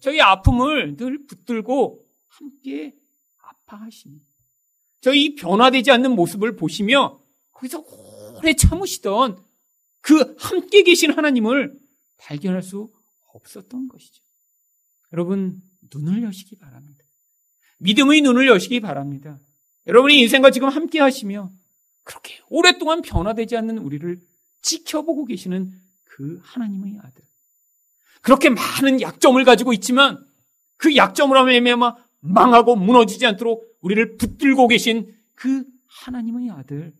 저희 0.00 0.20
아픔을 0.20 0.96
늘 0.96 1.26
붙들고 1.26 2.04
함께 2.28 2.94
아파하시며 3.38 4.16
저희 5.00 5.34
변화되지 5.34 5.90
않는 5.90 6.12
모습을 6.12 6.56
보시며 6.56 7.20
거기서 7.52 7.84
오래 8.38 8.54
참으시던 8.54 9.42
그 10.00 10.34
함께 10.38 10.82
계신 10.82 11.12
하나님을 11.12 11.78
발견할 12.18 12.62
수 12.62 12.90
없었던 13.34 13.88
것이죠. 13.88 14.22
여러분, 15.12 15.60
눈을 15.92 16.22
여시기 16.22 16.56
바랍니다. 16.56 17.04
믿음의 17.78 18.20
눈을 18.22 18.46
여시기 18.48 18.80
바랍니다. 18.80 19.38
여러분이 19.86 20.20
인생과 20.20 20.50
지금 20.50 20.68
함께 20.68 21.00
하시며 21.00 21.50
그렇게 22.04 22.40
오랫동안 22.48 23.02
변화되지 23.02 23.56
않는 23.56 23.78
우리를 23.78 24.20
지켜보고 24.62 25.24
계시는 25.24 25.72
그 26.04 26.40
하나님의 26.42 26.98
아들. 27.02 27.24
그렇게 28.20 28.50
많은 28.50 29.00
약점을 29.00 29.42
가지고 29.44 29.72
있지만 29.72 30.24
그 30.76 30.94
약점을 30.94 31.36
하며 31.36 31.96
망하고 32.20 32.76
무너지지 32.76 33.26
않도록 33.26 33.64
우리를 33.80 34.16
붙들고 34.16 34.68
계신 34.68 35.16
그 35.34 35.64
하나님의 35.86 36.50
아들. 36.50 36.92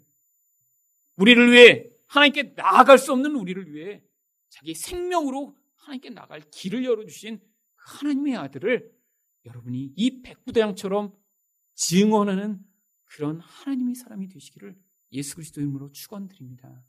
우리를 1.16 1.52
위해 1.52 1.84
하나님께 2.06 2.54
나아갈 2.56 2.98
수 2.98 3.12
없는 3.12 3.36
우리를 3.36 3.72
위해 3.74 4.02
자기 4.48 4.74
생명으로 4.74 5.54
하나님께 5.80 6.10
나갈 6.10 6.40
길을 6.50 6.84
열어주신 6.84 7.38
그 7.38 7.44
하나님의 7.76 8.36
아들을 8.36 8.92
여러분이 9.44 9.92
이 9.96 10.22
백부대장처럼 10.22 11.14
증언하는 11.74 12.64
그런 13.04 13.40
하나님의 13.40 13.94
사람이 13.94 14.28
되시기를 14.28 14.78
예수 15.12 15.34
그리스도 15.36 15.60
이름으로 15.60 15.90
축원드립니다. 15.92 16.84